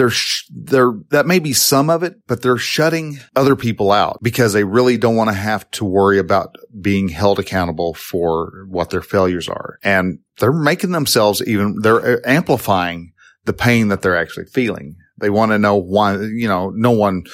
they're, 0.00 0.08
sh- 0.08 0.46
they're, 0.48 0.94
that 1.10 1.26
may 1.26 1.38
be 1.38 1.52
some 1.52 1.90
of 1.90 2.02
it, 2.02 2.14
but 2.26 2.40
they're 2.40 2.56
shutting 2.56 3.18
other 3.36 3.54
people 3.54 3.92
out 3.92 4.18
because 4.22 4.54
they 4.54 4.64
really 4.64 4.96
don't 4.96 5.14
want 5.14 5.28
to 5.28 5.34
have 5.34 5.70
to 5.72 5.84
worry 5.84 6.18
about 6.18 6.56
being 6.80 7.10
held 7.10 7.38
accountable 7.38 7.92
for 7.92 8.64
what 8.66 8.88
their 8.88 9.02
failures 9.02 9.46
are. 9.46 9.78
And 9.82 10.20
they're 10.38 10.54
making 10.54 10.92
themselves 10.92 11.46
even, 11.46 11.80
they're 11.82 12.16
uh, 12.16 12.20
amplifying 12.24 13.12
the 13.44 13.52
pain 13.52 13.88
that 13.88 14.00
they're 14.00 14.16
actually 14.16 14.46
feeling. 14.46 14.96
They 15.18 15.28
want 15.28 15.52
to 15.52 15.58
know 15.58 15.76
why, 15.76 16.14
you 16.14 16.48
know, 16.48 16.70
no 16.70 16.92
one 16.92 17.24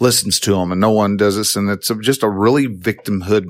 listens 0.00 0.40
to 0.40 0.50
them 0.50 0.72
and 0.72 0.80
no 0.80 0.90
one 0.90 1.16
does 1.16 1.36
this. 1.36 1.54
And 1.54 1.70
it's 1.70 1.92
just 2.00 2.24
a 2.24 2.28
really 2.28 2.66
victimhood, 2.66 3.44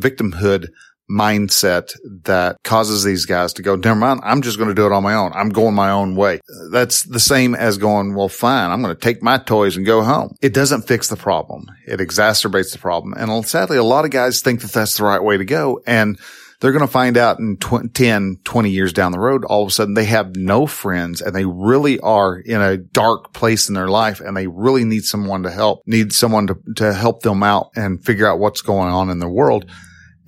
victimhood 0.00 0.66
mindset 1.10 1.92
that 2.24 2.56
causes 2.64 3.04
these 3.04 3.26
guys 3.26 3.52
to 3.54 3.62
go, 3.62 3.76
never 3.76 3.98
mind. 3.98 4.20
I'm 4.24 4.42
just 4.42 4.58
going 4.58 4.68
to 4.68 4.74
do 4.74 4.86
it 4.86 4.92
on 4.92 5.02
my 5.02 5.14
own. 5.14 5.32
I'm 5.34 5.50
going 5.50 5.74
my 5.74 5.90
own 5.90 6.16
way. 6.16 6.40
That's 6.70 7.02
the 7.02 7.20
same 7.20 7.54
as 7.54 7.78
going, 7.78 8.14
well, 8.14 8.28
fine. 8.28 8.70
I'm 8.70 8.82
going 8.82 8.94
to 8.94 9.00
take 9.00 9.22
my 9.22 9.38
toys 9.38 9.76
and 9.76 9.84
go 9.84 10.02
home. 10.02 10.34
It 10.40 10.54
doesn't 10.54 10.82
fix 10.82 11.08
the 11.08 11.16
problem. 11.16 11.66
It 11.86 12.00
exacerbates 12.00 12.72
the 12.72 12.78
problem. 12.78 13.14
And 13.14 13.30
uh, 13.30 13.42
sadly, 13.42 13.76
a 13.76 13.84
lot 13.84 14.04
of 14.04 14.10
guys 14.10 14.40
think 14.40 14.60
that 14.62 14.72
that's 14.72 14.96
the 14.96 15.04
right 15.04 15.22
way 15.22 15.36
to 15.36 15.44
go. 15.44 15.82
And 15.86 16.18
they're 16.60 16.72
going 16.72 16.80
to 16.80 16.88
find 16.88 17.18
out 17.18 17.38
in 17.40 17.58
tw- 17.58 17.92
10, 17.92 18.38
20 18.42 18.70
years 18.70 18.94
down 18.94 19.12
the 19.12 19.18
road, 19.18 19.44
all 19.44 19.62
of 19.62 19.68
a 19.68 19.70
sudden 19.70 19.92
they 19.92 20.06
have 20.06 20.34
no 20.34 20.66
friends 20.66 21.20
and 21.20 21.34
they 21.34 21.44
really 21.44 22.00
are 22.00 22.38
in 22.38 22.62
a 22.62 22.78
dark 22.78 23.34
place 23.34 23.68
in 23.68 23.74
their 23.74 23.88
life 23.88 24.20
and 24.20 24.34
they 24.34 24.46
really 24.46 24.84
need 24.84 25.04
someone 25.04 25.42
to 25.42 25.50
help, 25.50 25.82
need 25.84 26.14
someone 26.14 26.46
to, 26.46 26.56
to 26.76 26.94
help 26.94 27.20
them 27.20 27.42
out 27.42 27.70
and 27.76 28.02
figure 28.02 28.26
out 28.26 28.38
what's 28.38 28.62
going 28.62 28.88
on 28.88 29.10
in 29.10 29.18
the 29.18 29.28
world 29.28 29.70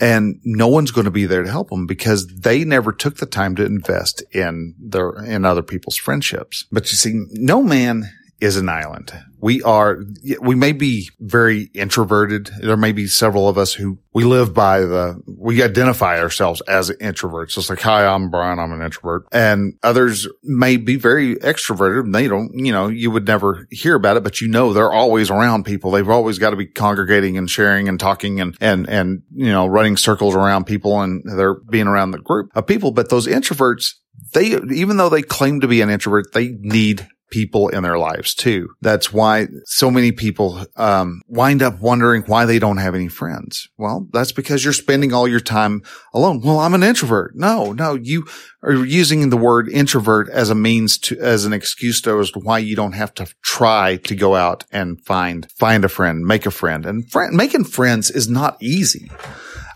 and 0.01 0.41
no 0.45 0.69
one's 0.69 0.91
going 0.91 1.07
to 1.07 1.11
be 1.11 1.27
there 1.27 1.43
to 1.43 1.51
help 1.51 1.71
them 1.71 1.87
because 1.87 2.27
they 2.27 2.65
never 2.65 2.93
took 2.93 3.17
the 3.17 3.27
time 3.27 3.57
to 3.57 3.65
invest 3.65 4.23
in 4.33 4.75
their 4.79 5.25
in 5.25 5.45
other 5.45 5.63
people's 5.63 5.97
friendships. 5.97 6.67
But 6.71 6.91
you 6.91 6.97
see, 6.97 7.25
no 7.33 7.63
man 7.63 8.11
is 8.41 8.57
an 8.57 8.69
island. 8.69 9.13
We 9.41 9.63
are, 9.63 9.99
we 10.41 10.55
may 10.55 10.73
be 10.73 11.09
very 11.21 11.71
introverted. 11.75 12.51
There 12.61 12.77
may 12.77 12.93
be 12.93 13.07
several 13.07 13.49
of 13.49 13.57
us 13.57 13.73
who 13.73 13.99
we 14.13 14.25
live 14.25 14.53
by 14.53 14.81
the, 14.81 15.21
we 15.27 15.63
identify 15.63 16.21
ourselves 16.21 16.61
as 16.63 16.91
introverts. 16.91 17.57
It's 17.57 17.71
like, 17.71 17.81
hi, 17.81 18.07
I'm 18.07 18.29
Brian. 18.29 18.59
I'm 18.59 18.73
an 18.73 18.83
introvert. 18.83 19.27
And 19.33 19.75
others 19.83 20.27
may 20.43 20.77
be 20.77 20.97
very 20.97 21.37
extroverted. 21.37 22.13
They 22.13 22.29
don't, 22.29 22.51
you 22.55 22.73
know, 22.73 22.89
you 22.89 23.11
would 23.11 23.27
never 23.27 23.67
hear 23.71 23.95
about 23.95 24.17
it, 24.17 24.25
but 24.25 24.41
you 24.41 24.49
know, 24.49 24.73
they're 24.73 24.93
always 24.93 25.31
around 25.31 25.65
people. 25.65 25.91
They've 25.91 26.09
always 26.09 26.39
got 26.39 26.51
to 26.51 26.57
be 26.57 26.67
congregating 26.67 27.39
and 27.39 27.49
sharing 27.49 27.89
and 27.89 28.01
talking 28.01 28.41
and, 28.41 28.57
and, 28.61 28.89
and, 28.89 29.23
you 29.35 29.53
know, 29.53 29.67
running 29.67 29.97
circles 29.97 30.35
around 30.35 30.65
people 30.65 31.01
and 31.01 31.23
they're 31.25 31.61
being 31.71 31.87
around 31.87 32.11
the 32.11 32.19
group 32.19 32.51
of 32.55 32.67
people. 32.67 32.91
But 32.91 33.11
those 33.11 33.27
introverts, 33.27 33.95
they, 34.33 34.59
even 34.75 34.97
though 34.97 35.11
they 35.11 35.23
claim 35.23 35.61
to 35.61 35.69
be 35.69 35.83
an 35.83 35.91
introvert, 35.91 36.33
they 36.33 36.49
need 36.61 37.07
people 37.31 37.69
in 37.69 37.83
their 37.83 37.99
lives 37.99 38.35
too. 38.35 38.69
That's 38.81 39.13
why 39.13 39.49
so 39.65 39.91
many 39.91 40.13
people 40.13 40.65
um, 40.77 41.23
wind 41.29 41.63
up 41.63 41.81
wondering 41.81 42.23
why 42.23 42.45
they 42.45 42.59
don't 42.59 42.77
have 42.77 42.95
any 42.95 43.09
friends. 43.09 43.69
Well, 43.77 44.07
that's 44.13 44.33
because 44.33 44.65
you're 44.65 44.73
spending 44.73 45.13
all 45.13 45.27
your 45.27 45.41
time 45.41 45.83
alone. 46.15 46.41
Well, 46.41 46.61
I'm 46.61 46.75
an 46.75 46.83
introvert. 46.83 47.35
No, 47.35 47.73
no, 47.73 47.95
you 47.95 48.27
are 48.63 48.73
using 48.73 49.29
the 49.31 49.37
word 49.37 49.69
introvert 49.69 50.29
as 50.29 50.51
a 50.51 50.55
means 50.55 50.99
to, 50.99 51.19
as 51.19 51.45
an 51.45 51.53
excuse 51.53 52.01
to 52.03 52.19
as 52.21 52.31
to 52.33 52.41
why 52.41 52.59
you 52.59 52.77
don't 52.77 52.93
have 52.93 53.15
to 53.15 53.27
try 53.43 53.97
to 53.97 54.15
go 54.15 54.35
out 54.35 54.65
and 54.71 55.05
find, 55.05 55.51
find 55.53 55.85
a 55.85 55.89
friend, 55.89 56.25
make 56.25 56.47
a 56.47 56.51
friend. 56.51 56.87
And 56.87 57.11
friend, 57.11 57.37
making 57.37 57.65
friends 57.65 58.11
is 58.11 58.29
not 58.29 58.57
easy. 58.63 59.11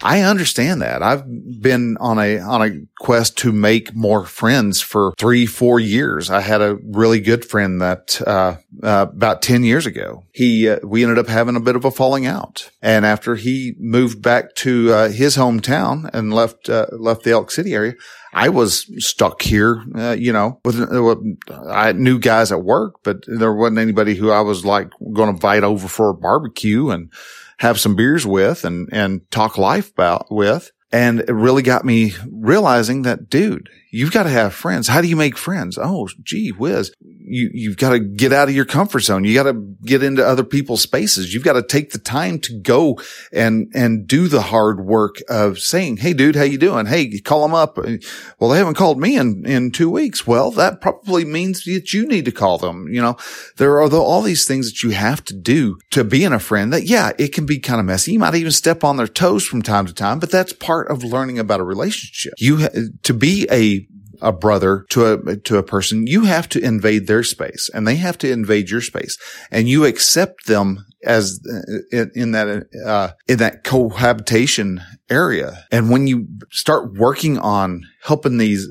I 0.03 0.23
understand 0.23 0.81
that. 0.81 1.03
I've 1.03 1.25
been 1.61 1.99
on 1.99 2.19
a, 2.19 2.39
on 2.39 2.63
a 2.63 2.81
quest 2.99 3.37
to 3.39 3.53
make 3.53 3.95
more 3.95 4.25
friends 4.25 4.81
for 4.81 5.13
three, 5.19 5.45
four 5.45 5.79
years. 5.79 6.31
I 6.31 6.41
had 6.41 6.63
a 6.63 6.79
really 6.83 7.21
good 7.21 7.45
friend 7.45 7.81
that, 7.83 8.21
uh, 8.27 8.57
uh, 8.83 9.07
about 9.13 9.43
10 9.43 9.63
years 9.63 9.85
ago, 9.85 10.25
he, 10.33 10.71
uh, 10.71 10.79
we 10.83 11.03
ended 11.03 11.19
up 11.19 11.29
having 11.29 11.57
a 11.57 11.61
bit 11.61 11.77
of 11.77 11.85
a 11.85 11.91
falling 11.91 12.25
out. 12.25 12.71
And 12.81 13.05
after 13.05 13.37
he 13.37 13.75
moved 13.79 14.23
back 14.23 14.55
to, 14.57 14.93
uh, 14.93 15.09
his 15.11 15.37
hometown 15.37 16.09
and 16.15 16.33
left, 16.33 16.71
uh, 16.71 16.87
left 16.93 17.25
the 17.25 17.33
Elk 17.33 17.51
City 17.51 17.75
area, 17.75 17.95
I 18.33 18.49
was 18.49 18.91
stuck 19.05 19.43
here, 19.43 19.85
uh, 19.95 20.13
you 20.13 20.33
know, 20.33 20.61
with, 20.65 20.81
I 21.69 21.93
knew 21.93 22.19
guys 22.19 22.53
at 22.53 22.63
work, 22.63 22.95
but 23.03 23.25
there 23.27 23.53
wasn't 23.53 23.81
anybody 23.81 24.15
who 24.15 24.31
I 24.31 24.41
was 24.41 24.65
like 24.65 24.91
going 25.13 25.29
to 25.29 25.35
invite 25.35 25.65
over 25.65 25.89
for 25.89 26.09
a 26.11 26.15
barbecue 26.15 26.91
and, 26.91 27.13
have 27.61 27.79
some 27.79 27.95
beers 27.95 28.27
with 28.27 28.65
and, 28.65 28.89
and 28.91 29.31
talk 29.31 29.59
life 29.59 29.91
about 29.91 30.27
with. 30.31 30.73
And 30.91 31.21
it 31.21 31.33
really 31.33 31.63
got 31.63 31.85
me 31.85 32.15
realizing 32.29 33.03
that, 33.03 33.29
dude, 33.29 33.69
You've 33.93 34.13
got 34.13 34.23
to 34.23 34.31
have 34.31 34.55
friends. 34.55 34.87
How 34.87 35.01
do 35.01 35.09
you 35.09 35.17
make 35.17 35.37
friends? 35.37 35.77
Oh, 35.77 36.09
gee 36.23 36.51
whiz. 36.51 36.93
You, 37.01 37.51
you've 37.53 37.77
got 37.77 37.91
to 37.91 37.99
get 37.99 38.33
out 38.33 38.49
of 38.49 38.55
your 38.55 38.65
comfort 38.65 39.01
zone. 39.01 39.25
You 39.25 39.35
got 39.35 39.51
to 39.51 39.77
get 39.85 40.03
into 40.03 40.25
other 40.27 40.45
people's 40.45 40.83
spaces. 40.83 41.35
You've 41.35 41.45
got 41.45 41.55
to 41.55 41.63
take 41.63 41.91
the 41.91 41.99
time 41.99 42.39
to 42.41 42.61
go 42.61 42.99
and, 43.33 43.71
and 43.75 44.07
do 44.07 44.29
the 44.29 44.43
hard 44.43 44.85
work 44.85 45.17
of 45.29 45.59
saying, 45.59 45.99
Hey, 45.99 46.13
dude, 46.13 46.37
how 46.37 46.45
you 46.45 46.59
doing? 46.59 46.87
Hey, 46.87 47.19
call 47.21 47.43
them 47.43 47.55
up. 47.55 47.79
Well, 48.39 48.51
they 48.51 48.59
haven't 48.59 48.75
called 48.75 49.01
me 49.01 49.17
in, 49.17 49.45
in 49.45 49.73
two 49.73 49.91
weeks. 49.91 50.27
Well, 50.27 50.53
that 50.53 50.81
probably 50.81 51.25
means 51.25 51.65
that 51.65 51.93
you 51.93 52.07
need 52.07 52.25
to 52.27 52.33
call 52.33 52.59
them. 52.59 52.89
You 52.89 53.03
know, 53.03 53.17
there 53.57 53.81
are 53.81 53.89
the, 53.89 54.01
all 54.01 54.23
these 54.23 54.47
things 54.47 54.71
that 54.71 54.83
you 54.83 54.91
have 54.91 55.25
to 55.25 55.35
do 55.35 55.79
to 55.91 56.05
being 56.05 56.33
a 56.33 56.39
friend 56.39 56.73
that, 56.73 56.85
yeah, 56.85 57.11
it 57.19 57.33
can 57.33 57.47
be 57.47 57.59
kind 57.59 57.81
of 57.81 57.87
messy. 57.87 58.13
You 58.13 58.21
might 58.21 58.35
even 58.37 58.53
step 58.53 58.85
on 58.85 58.97
their 58.97 59.09
toes 59.09 59.45
from 59.45 59.63
time 59.63 59.87
to 59.87 59.95
time, 59.95 60.21
but 60.21 60.31
that's 60.31 60.53
part 60.53 60.89
of 60.89 61.03
learning 61.03 61.39
about 61.39 61.61
a 61.61 61.65
relationship. 61.65 62.35
You, 62.39 62.69
to 63.03 63.15
be 63.15 63.49
a 63.51 63.80
a 64.21 64.33
brother 64.33 64.87
to 64.91 65.07
a 65.07 65.37
to 65.37 65.57
a 65.57 65.63
person, 65.63 66.07
you 66.07 66.25
have 66.25 66.49
to 66.51 66.61
invade 66.61 67.07
their 67.07 67.23
space, 67.23 67.71
and 67.73 67.87
they 67.87 67.97
have 67.97 68.19
to 68.19 68.31
invade 68.31 68.71
your 68.71 68.81
space, 68.81 69.19
and 69.51 69.69
you 69.69 69.85
accept 69.85 70.47
them 70.47 70.87
as 71.05 71.41
uh, 71.47 72.07
in, 72.15 72.33
that 72.33 72.67
uh, 72.87 73.11
in 73.29 73.39
that 73.39 73.65
cohabitation 73.65 74.81
area. 75.11 75.65
And 75.71 75.91
when 75.91 76.07
you 76.07 76.29
start 76.51 76.95
working 76.95 77.39
on 77.39 77.85
helping 78.03 78.39
these, 78.39 78.67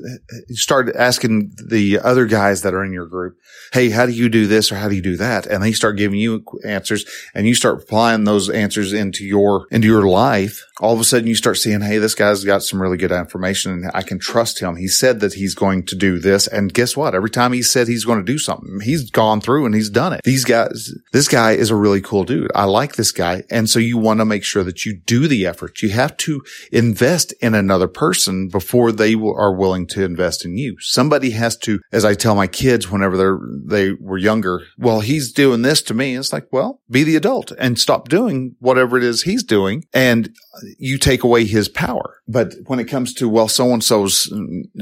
start 0.50 0.94
asking 0.96 1.52
the 1.68 2.00
other 2.00 2.26
guys 2.26 2.62
that 2.62 2.74
are 2.74 2.82
in 2.82 2.92
your 2.92 3.06
group, 3.06 3.36
Hey, 3.72 3.90
how 3.90 4.06
do 4.06 4.12
you 4.12 4.28
do 4.28 4.48
this 4.48 4.72
or 4.72 4.76
how 4.76 4.88
do 4.88 4.96
you 4.96 5.02
do 5.02 5.16
that? 5.18 5.46
And 5.46 5.62
they 5.62 5.70
start 5.70 5.96
giving 5.96 6.18
you 6.18 6.44
answers 6.64 7.04
and 7.34 7.46
you 7.46 7.54
start 7.54 7.82
applying 7.82 8.24
those 8.24 8.50
answers 8.50 8.92
into 8.92 9.24
your, 9.24 9.66
into 9.70 9.86
your 9.86 10.08
life. 10.08 10.64
All 10.80 10.94
of 10.94 10.98
a 10.98 11.04
sudden 11.04 11.28
you 11.28 11.36
start 11.36 11.58
seeing, 11.58 11.80
Hey, 11.80 11.98
this 11.98 12.16
guy's 12.16 12.42
got 12.42 12.64
some 12.64 12.82
really 12.82 12.96
good 12.96 13.12
information 13.12 13.72
and 13.72 13.90
I 13.94 14.02
can 14.02 14.18
trust 14.18 14.60
him. 14.60 14.76
He 14.76 14.88
said 14.88 15.20
that 15.20 15.34
he's 15.34 15.54
going 15.54 15.84
to 15.86 15.94
do 15.94 16.18
this. 16.18 16.48
And 16.48 16.74
guess 16.74 16.96
what? 16.96 17.14
Every 17.14 17.30
time 17.30 17.52
he 17.52 17.62
said 17.62 17.86
he's 17.86 18.04
going 18.04 18.18
to 18.18 18.24
do 18.24 18.38
something, 18.38 18.80
he's 18.80 19.10
gone 19.10 19.40
through 19.40 19.66
and 19.66 19.74
he's 19.74 19.90
done 19.90 20.12
it. 20.14 20.22
These 20.24 20.44
guys, 20.44 20.92
this 21.12 21.28
guy 21.28 21.52
is 21.52 21.70
a 21.70 21.76
really 21.76 22.00
cool 22.00 22.19
dude. 22.24 22.50
I 22.54 22.64
like 22.64 22.96
this 22.96 23.12
guy. 23.12 23.44
And 23.50 23.68
so 23.68 23.78
you 23.78 23.98
want 23.98 24.20
to 24.20 24.24
make 24.24 24.44
sure 24.44 24.64
that 24.64 24.84
you 24.84 25.00
do 25.04 25.28
the 25.28 25.46
effort. 25.46 25.82
You 25.82 25.90
have 25.90 26.16
to 26.18 26.42
invest 26.72 27.32
in 27.40 27.54
another 27.54 27.88
person 27.88 28.48
before 28.48 28.92
they 28.92 29.14
are 29.14 29.54
willing 29.54 29.86
to 29.88 30.04
invest 30.04 30.44
in 30.44 30.56
you. 30.56 30.76
Somebody 30.80 31.30
has 31.30 31.56
to, 31.58 31.80
as 31.92 32.04
I 32.04 32.14
tell 32.14 32.34
my 32.34 32.46
kids 32.46 32.90
whenever 32.90 33.16
they're, 33.16 33.38
they 33.66 33.92
were 33.92 34.18
younger, 34.18 34.62
well, 34.78 35.00
he's 35.00 35.32
doing 35.32 35.62
this 35.62 35.82
to 35.82 35.94
me. 35.94 36.16
It's 36.16 36.32
like, 36.32 36.48
well, 36.52 36.80
be 36.90 37.04
the 37.04 37.16
adult 37.16 37.52
and 37.58 37.78
stop 37.78 38.08
doing 38.08 38.56
whatever 38.58 38.96
it 38.96 39.04
is 39.04 39.22
he's 39.22 39.42
doing. 39.42 39.84
And 39.92 40.34
you 40.78 40.98
take 40.98 41.22
away 41.22 41.44
his 41.44 41.68
power. 41.68 42.18
But 42.28 42.54
when 42.66 42.78
it 42.78 42.84
comes 42.84 43.14
to, 43.14 43.28
well, 43.28 43.48
so 43.48 43.72
and 43.72 43.82
so's, 43.82 44.32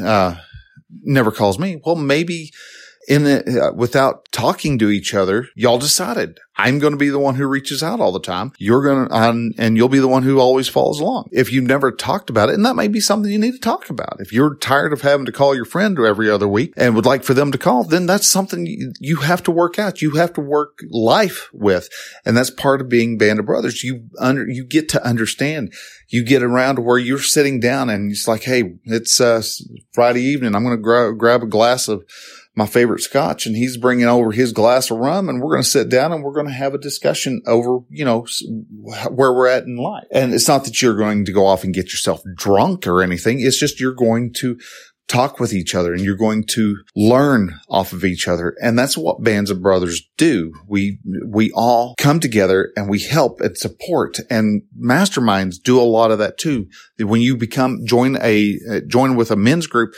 uh, 0.02 0.36
never 1.02 1.30
calls 1.30 1.58
me. 1.58 1.80
Well, 1.84 1.96
maybe 1.96 2.50
in 3.08 3.26
uh, 3.26 3.72
without 3.74 4.30
talking 4.32 4.78
to 4.78 4.90
each 4.90 5.14
other, 5.14 5.48
y'all 5.56 5.78
decided 5.78 6.38
I'm 6.58 6.80
going 6.80 6.92
to 6.92 6.98
be 6.98 7.08
the 7.08 7.20
one 7.20 7.36
who 7.36 7.46
reaches 7.46 7.82
out 7.82 8.00
all 8.00 8.10
the 8.10 8.20
time. 8.20 8.52
You're 8.58 8.82
going 8.82 9.08
to, 9.08 9.14
um, 9.14 9.52
and 9.56 9.76
you'll 9.76 9.88
be 9.88 10.00
the 10.00 10.08
one 10.08 10.24
who 10.24 10.40
always 10.40 10.68
follows 10.68 10.98
along. 11.00 11.28
If 11.30 11.52
you've 11.52 11.64
never 11.64 11.92
talked 11.92 12.28
about 12.30 12.50
it, 12.50 12.56
and 12.56 12.66
that 12.66 12.74
may 12.74 12.88
be 12.88 13.00
something 13.00 13.30
you 13.30 13.38
need 13.38 13.52
to 13.52 13.60
talk 13.60 13.88
about. 13.88 14.16
If 14.18 14.32
you're 14.32 14.56
tired 14.56 14.92
of 14.92 15.02
having 15.02 15.24
to 15.26 15.32
call 15.32 15.54
your 15.54 15.64
friend 15.64 15.98
every 15.98 16.28
other 16.28 16.48
week 16.48 16.74
and 16.76 16.96
would 16.96 17.06
like 17.06 17.22
for 17.22 17.32
them 17.32 17.52
to 17.52 17.58
call, 17.58 17.84
then 17.84 18.06
that's 18.06 18.26
something 18.26 18.66
you, 18.66 18.92
you 18.98 19.16
have 19.16 19.42
to 19.44 19.52
work 19.52 19.78
out. 19.78 20.02
You 20.02 20.16
have 20.16 20.32
to 20.34 20.40
work 20.40 20.80
life 20.90 21.48
with. 21.52 21.88
And 22.26 22.36
that's 22.36 22.50
part 22.50 22.80
of 22.80 22.88
being 22.88 23.16
band 23.16 23.38
of 23.38 23.46
brothers. 23.46 23.84
You 23.84 24.08
under, 24.18 24.46
you 24.46 24.64
get 24.64 24.88
to 24.90 25.06
understand. 25.06 25.72
You 26.08 26.24
get 26.24 26.42
around 26.42 26.76
to 26.76 26.82
where 26.82 26.98
you're 26.98 27.20
sitting 27.20 27.60
down 27.60 27.88
and 27.88 28.10
it's 28.10 28.26
like, 28.26 28.42
Hey, 28.42 28.74
it's, 28.84 29.20
uh, 29.20 29.42
Friday 29.92 30.22
evening. 30.22 30.54
I'm 30.56 30.64
going 30.64 30.76
to 30.76 30.82
gra- 30.82 31.16
grab 31.16 31.42
a 31.42 31.46
glass 31.46 31.86
of, 31.86 32.04
my 32.58 32.66
favorite 32.66 33.00
scotch 33.00 33.46
and 33.46 33.56
he's 33.56 33.76
bringing 33.76 34.06
over 34.06 34.32
his 34.32 34.52
glass 34.52 34.90
of 34.90 34.98
rum 34.98 35.28
and 35.28 35.40
we're 35.40 35.52
going 35.52 35.62
to 35.62 35.68
sit 35.68 35.88
down 35.88 36.12
and 36.12 36.24
we're 36.24 36.32
going 36.32 36.48
to 36.48 36.52
have 36.52 36.74
a 36.74 36.78
discussion 36.78 37.40
over, 37.46 37.78
you 37.88 38.04
know, 38.04 38.26
where 39.10 39.32
we're 39.32 39.46
at 39.46 39.62
in 39.62 39.76
life. 39.76 40.04
And 40.10 40.34
it's 40.34 40.48
not 40.48 40.64
that 40.64 40.82
you're 40.82 40.96
going 40.96 41.24
to 41.24 41.32
go 41.32 41.46
off 41.46 41.62
and 41.62 41.72
get 41.72 41.92
yourself 41.92 42.20
drunk 42.34 42.84
or 42.88 43.00
anything. 43.00 43.40
It's 43.40 43.60
just 43.60 43.78
you're 43.78 43.92
going 43.94 44.32
to 44.38 44.58
talk 45.06 45.38
with 45.38 45.52
each 45.52 45.72
other 45.72 45.94
and 45.94 46.02
you're 46.02 46.16
going 46.16 46.42
to 46.48 46.78
learn 46.96 47.60
off 47.68 47.92
of 47.92 48.04
each 48.04 48.26
other. 48.26 48.56
And 48.60 48.76
that's 48.76 48.98
what 48.98 49.22
bands 49.22 49.50
of 49.50 49.62
brothers 49.62 50.02
do. 50.16 50.52
We, 50.66 50.98
we 51.24 51.52
all 51.52 51.94
come 51.96 52.18
together 52.18 52.72
and 52.76 52.90
we 52.90 52.98
help 52.98 53.40
and 53.40 53.56
support 53.56 54.18
and 54.28 54.62
masterminds 54.76 55.62
do 55.62 55.80
a 55.80 55.82
lot 55.82 56.10
of 56.10 56.18
that 56.18 56.38
too. 56.38 56.66
When 56.98 57.20
you 57.20 57.36
become, 57.36 57.86
join 57.86 58.16
a, 58.20 58.58
uh, 58.68 58.80
join 58.88 59.14
with 59.14 59.30
a 59.30 59.36
men's 59.36 59.68
group, 59.68 59.94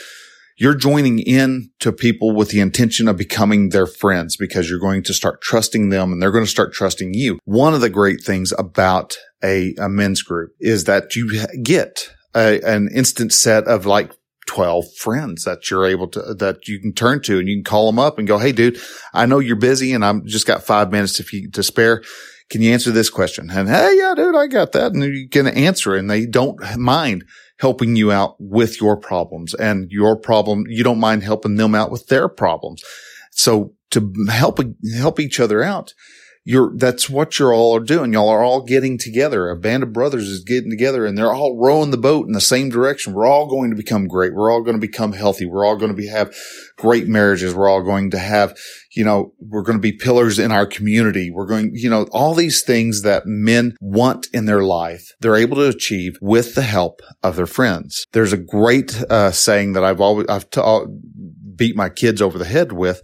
you're 0.61 0.75
joining 0.75 1.17
in 1.17 1.71
to 1.79 1.91
people 1.91 2.35
with 2.35 2.49
the 2.49 2.59
intention 2.59 3.07
of 3.07 3.17
becoming 3.17 3.69
their 3.69 3.87
friends 3.87 4.37
because 4.37 4.69
you're 4.69 4.77
going 4.77 5.01
to 5.01 5.11
start 5.11 5.41
trusting 5.41 5.89
them 5.89 6.13
and 6.13 6.21
they're 6.21 6.29
going 6.29 6.45
to 6.45 6.51
start 6.51 6.71
trusting 6.71 7.15
you. 7.15 7.39
One 7.45 7.73
of 7.73 7.81
the 7.81 7.89
great 7.89 8.23
things 8.23 8.53
about 8.59 9.17
a, 9.43 9.73
a 9.79 9.89
men's 9.89 10.21
group 10.21 10.51
is 10.59 10.83
that 10.83 11.15
you 11.15 11.47
get 11.63 12.11
a, 12.35 12.61
an 12.61 12.89
instant 12.93 13.33
set 13.33 13.63
of 13.63 13.87
like 13.87 14.11
12 14.45 14.85
friends 14.97 15.45
that 15.45 15.71
you're 15.71 15.87
able 15.87 16.07
to, 16.09 16.35
that 16.35 16.67
you 16.67 16.79
can 16.79 16.93
turn 16.93 17.23
to 17.23 17.39
and 17.39 17.47
you 17.47 17.55
can 17.55 17.63
call 17.63 17.87
them 17.87 17.97
up 17.97 18.19
and 18.19 18.27
go, 18.27 18.37
Hey, 18.37 18.51
dude, 18.51 18.79
I 19.15 19.25
know 19.25 19.39
you're 19.39 19.55
busy 19.55 19.93
and 19.93 20.05
I'm 20.05 20.27
just 20.27 20.45
got 20.45 20.61
five 20.61 20.91
minutes 20.91 21.13
to, 21.13 21.49
to 21.49 21.63
spare. 21.63 22.03
Can 22.51 22.61
you 22.61 22.71
answer 22.71 22.91
this 22.91 23.09
question? 23.09 23.49
And 23.49 23.67
Hey, 23.67 23.97
yeah, 23.97 24.13
dude, 24.15 24.35
I 24.35 24.45
got 24.45 24.73
that. 24.73 24.91
And 24.91 25.01
you 25.01 25.27
can 25.27 25.47
answer 25.47 25.95
and 25.95 26.07
they 26.07 26.27
don't 26.27 26.59
mind 26.77 27.25
helping 27.61 27.95
you 27.95 28.11
out 28.11 28.35
with 28.39 28.81
your 28.81 28.97
problems 28.97 29.53
and 29.53 29.91
your 29.91 30.17
problem. 30.17 30.65
You 30.67 30.83
don't 30.83 30.99
mind 30.99 31.21
helping 31.21 31.57
them 31.57 31.75
out 31.75 31.91
with 31.91 32.07
their 32.07 32.27
problems. 32.27 32.83
So 33.29 33.75
to 33.91 34.11
help, 34.29 34.59
help 34.95 35.19
each 35.19 35.39
other 35.39 35.61
out, 35.61 35.93
you're, 36.43 36.71
that's 36.75 37.07
what 37.07 37.37
you're 37.37 37.53
all 37.53 37.75
are 37.75 37.81
doing. 37.81 38.13
Y'all 38.13 38.29
are 38.29 38.43
all 38.43 38.63
getting 38.63 38.97
together. 38.97 39.49
A 39.49 39.55
band 39.55 39.83
of 39.83 39.93
brothers 39.93 40.27
is 40.27 40.43
getting 40.43 40.71
together 40.71 41.05
and 41.05 41.15
they're 41.15 41.31
all 41.31 41.55
rowing 41.57 41.91
the 41.91 41.97
boat 41.97 42.25
in 42.25 42.33
the 42.33 42.41
same 42.41 42.69
direction. 42.69 43.13
We're 43.13 43.27
all 43.27 43.47
going 43.47 43.69
to 43.69 43.75
become 43.75 44.07
great. 44.07 44.33
We're 44.33 44.51
all 44.51 44.63
going 44.63 44.75
to 44.75 44.87
become 44.87 45.13
healthy. 45.13 45.45
We're 45.45 45.65
all 45.65 45.75
going 45.75 45.91
to 45.91 45.97
be, 45.97 46.07
have 46.07 46.35
great 46.77 47.07
marriages. 47.07 47.53
We're 47.53 47.69
all 47.69 47.83
going 47.83 48.09
to 48.11 48.17
have, 48.17 48.57
you 48.95 49.05
know, 49.05 49.33
we're 49.39 49.61
going 49.61 49.77
to 49.77 49.81
be 49.81 49.91
pillars 49.91 50.39
in 50.39 50.51
our 50.51 50.65
community. 50.65 51.29
We're 51.29 51.45
going, 51.45 51.73
you 51.75 51.89
know, 51.89 52.07
all 52.11 52.33
these 52.33 52.63
things 52.63 53.03
that 53.03 53.27
men 53.27 53.75
want 53.79 54.27
in 54.33 54.45
their 54.45 54.63
life, 54.63 55.13
they're 55.19 55.35
able 55.35 55.57
to 55.57 55.67
achieve 55.67 56.17
with 56.21 56.55
the 56.55 56.63
help 56.63 57.01
of 57.21 57.35
their 57.35 57.45
friends. 57.45 58.07
There's 58.13 58.33
a 58.33 58.37
great 58.37 58.99
uh, 59.11 59.31
saying 59.31 59.73
that 59.73 59.83
I've 59.83 60.01
always, 60.01 60.25
I've 60.27 60.49
t- 60.49 60.61
beat 61.55 61.75
my 61.75 61.89
kids 61.89 62.19
over 62.19 62.39
the 62.39 62.45
head 62.45 62.71
with 62.71 63.01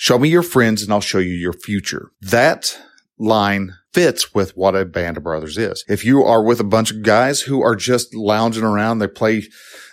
Show 0.00 0.18
me 0.18 0.30
your 0.30 0.42
friends 0.42 0.82
and 0.82 0.90
I'll 0.90 1.02
show 1.02 1.18
you 1.18 1.34
your 1.34 1.52
future. 1.52 2.10
That 2.22 2.74
line 3.18 3.74
fits 3.92 4.32
with 4.32 4.56
what 4.56 4.74
a 4.74 4.86
band 4.86 5.18
of 5.18 5.24
brothers 5.24 5.58
is. 5.58 5.84
If 5.88 6.06
you 6.06 6.24
are 6.24 6.42
with 6.42 6.58
a 6.58 6.64
bunch 6.64 6.90
of 6.90 7.02
guys 7.02 7.42
who 7.42 7.60
are 7.60 7.76
just 7.76 8.14
lounging 8.14 8.64
around, 8.64 9.00
they 9.00 9.08
play, 9.08 9.42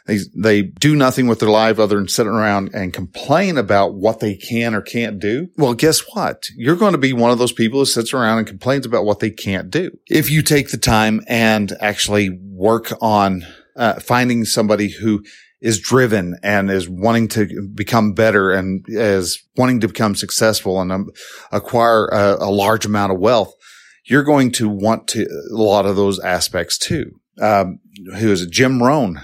they, 0.05 0.19
they 0.33 0.61
do 0.61 0.95
nothing 0.95 1.27
with 1.27 1.41
their 1.41 1.49
life 1.49 1.77
other 1.77 1.97
than 1.97 2.07
sitting 2.07 2.31
around 2.31 2.73
and 2.73 2.93
complain 2.93 3.57
about 3.57 3.95
what 3.95 4.21
they 4.21 4.35
can 4.37 4.73
or 4.73 4.81
can't 4.81 5.19
do. 5.19 5.49
Well, 5.57 5.73
guess 5.73 5.99
what? 6.15 6.45
You're 6.55 6.77
going 6.77 6.93
to 6.93 6.97
be 6.97 7.11
one 7.11 7.31
of 7.31 7.37
those 7.37 7.51
people 7.51 7.79
who 7.79 7.85
sits 7.85 8.13
around 8.13 8.37
and 8.37 8.47
complains 8.47 8.85
about 8.85 9.03
what 9.03 9.19
they 9.19 9.29
can't 9.29 9.69
do. 9.69 9.91
If 10.07 10.31
you 10.31 10.41
take 10.41 10.71
the 10.71 10.77
time 10.77 11.19
and 11.27 11.73
actually 11.81 12.29
work 12.29 12.93
on 13.01 13.45
uh, 13.75 13.99
finding 13.99 14.45
somebody 14.45 14.87
who 14.89 15.23
is 15.61 15.79
driven 15.79 16.37
and 16.43 16.69
is 16.69 16.87
wanting 16.87 17.27
to 17.27 17.67
become 17.73 18.13
better 18.13 18.51
and 18.51 18.85
is 18.87 19.43
wanting 19.55 19.79
to 19.79 19.87
become 19.87 20.15
successful 20.15 20.79
and 20.79 20.91
um, 20.91 21.09
acquire 21.51 22.07
a, 22.07 22.37
a, 22.41 22.51
large 22.51 22.85
amount 22.85 23.11
of 23.11 23.19
wealth, 23.19 23.53
you're 24.05 24.23
going 24.23 24.51
to 24.51 24.69
want 24.69 25.07
to 25.07 25.23
a 25.23 25.55
lot 25.55 25.85
of 25.85 25.95
those 25.95 26.19
aspects 26.19 26.77
too. 26.77 27.11
Um, 27.41 27.79
who 28.17 28.31
is 28.31 28.43
it? 28.43 28.51
Jim 28.51 28.81
Rohn 28.81 29.19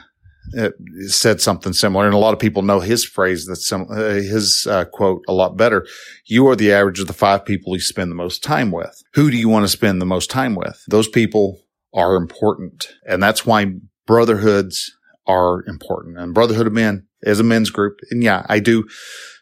uh, 0.58 0.70
said 1.08 1.40
something 1.40 1.74
similar, 1.74 2.06
and 2.06 2.14
a 2.14 2.20
lot 2.20 2.34
of 2.34 2.40
people 2.40 2.62
know 2.62 2.80
his 2.80 3.06
phrase 3.06 3.46
that's 3.48 3.68
sim- 3.68 3.88
uh, 3.90 3.96
his 3.96 4.68
uh, 4.70 4.86
quote 4.86 5.24
a 5.28 5.34
lot 5.34 5.56
better. 5.56 5.86
You 6.26 6.48
are 6.48 6.56
the 6.56 6.72
average 6.72 7.00
of 7.00 7.08
the 7.08 7.14
five 7.14 7.46
people 7.46 7.76
you 7.76 7.82
spend 7.82 8.12
the 8.12 8.16
most 8.16 8.44
time 8.44 8.72
with. 8.72 9.02
Who 9.14 9.32
do 9.32 9.38
you 9.38 9.50
want 9.50 9.64
to 9.64 9.70
spend 9.70 10.02
the 10.02 10.06
most 10.06 10.30
time 10.30 10.56
with? 10.56 10.84
Those 10.88 11.08
people 11.08 11.60
are 11.94 12.16
important, 12.16 12.90
and 13.08 13.22
that's 13.22 13.46
why 13.46 13.74
brotherhoods 14.06 14.92
are 15.28 15.64
important. 15.68 16.18
And 16.18 16.34
Brotherhood 16.34 16.68
of 16.68 16.74
Men 16.74 17.08
is 17.22 17.40
a 17.40 17.44
men's 17.44 17.70
group, 17.70 18.00
and 18.12 18.24
yeah, 18.24 18.46
I 18.50 18.60
do 18.60 18.88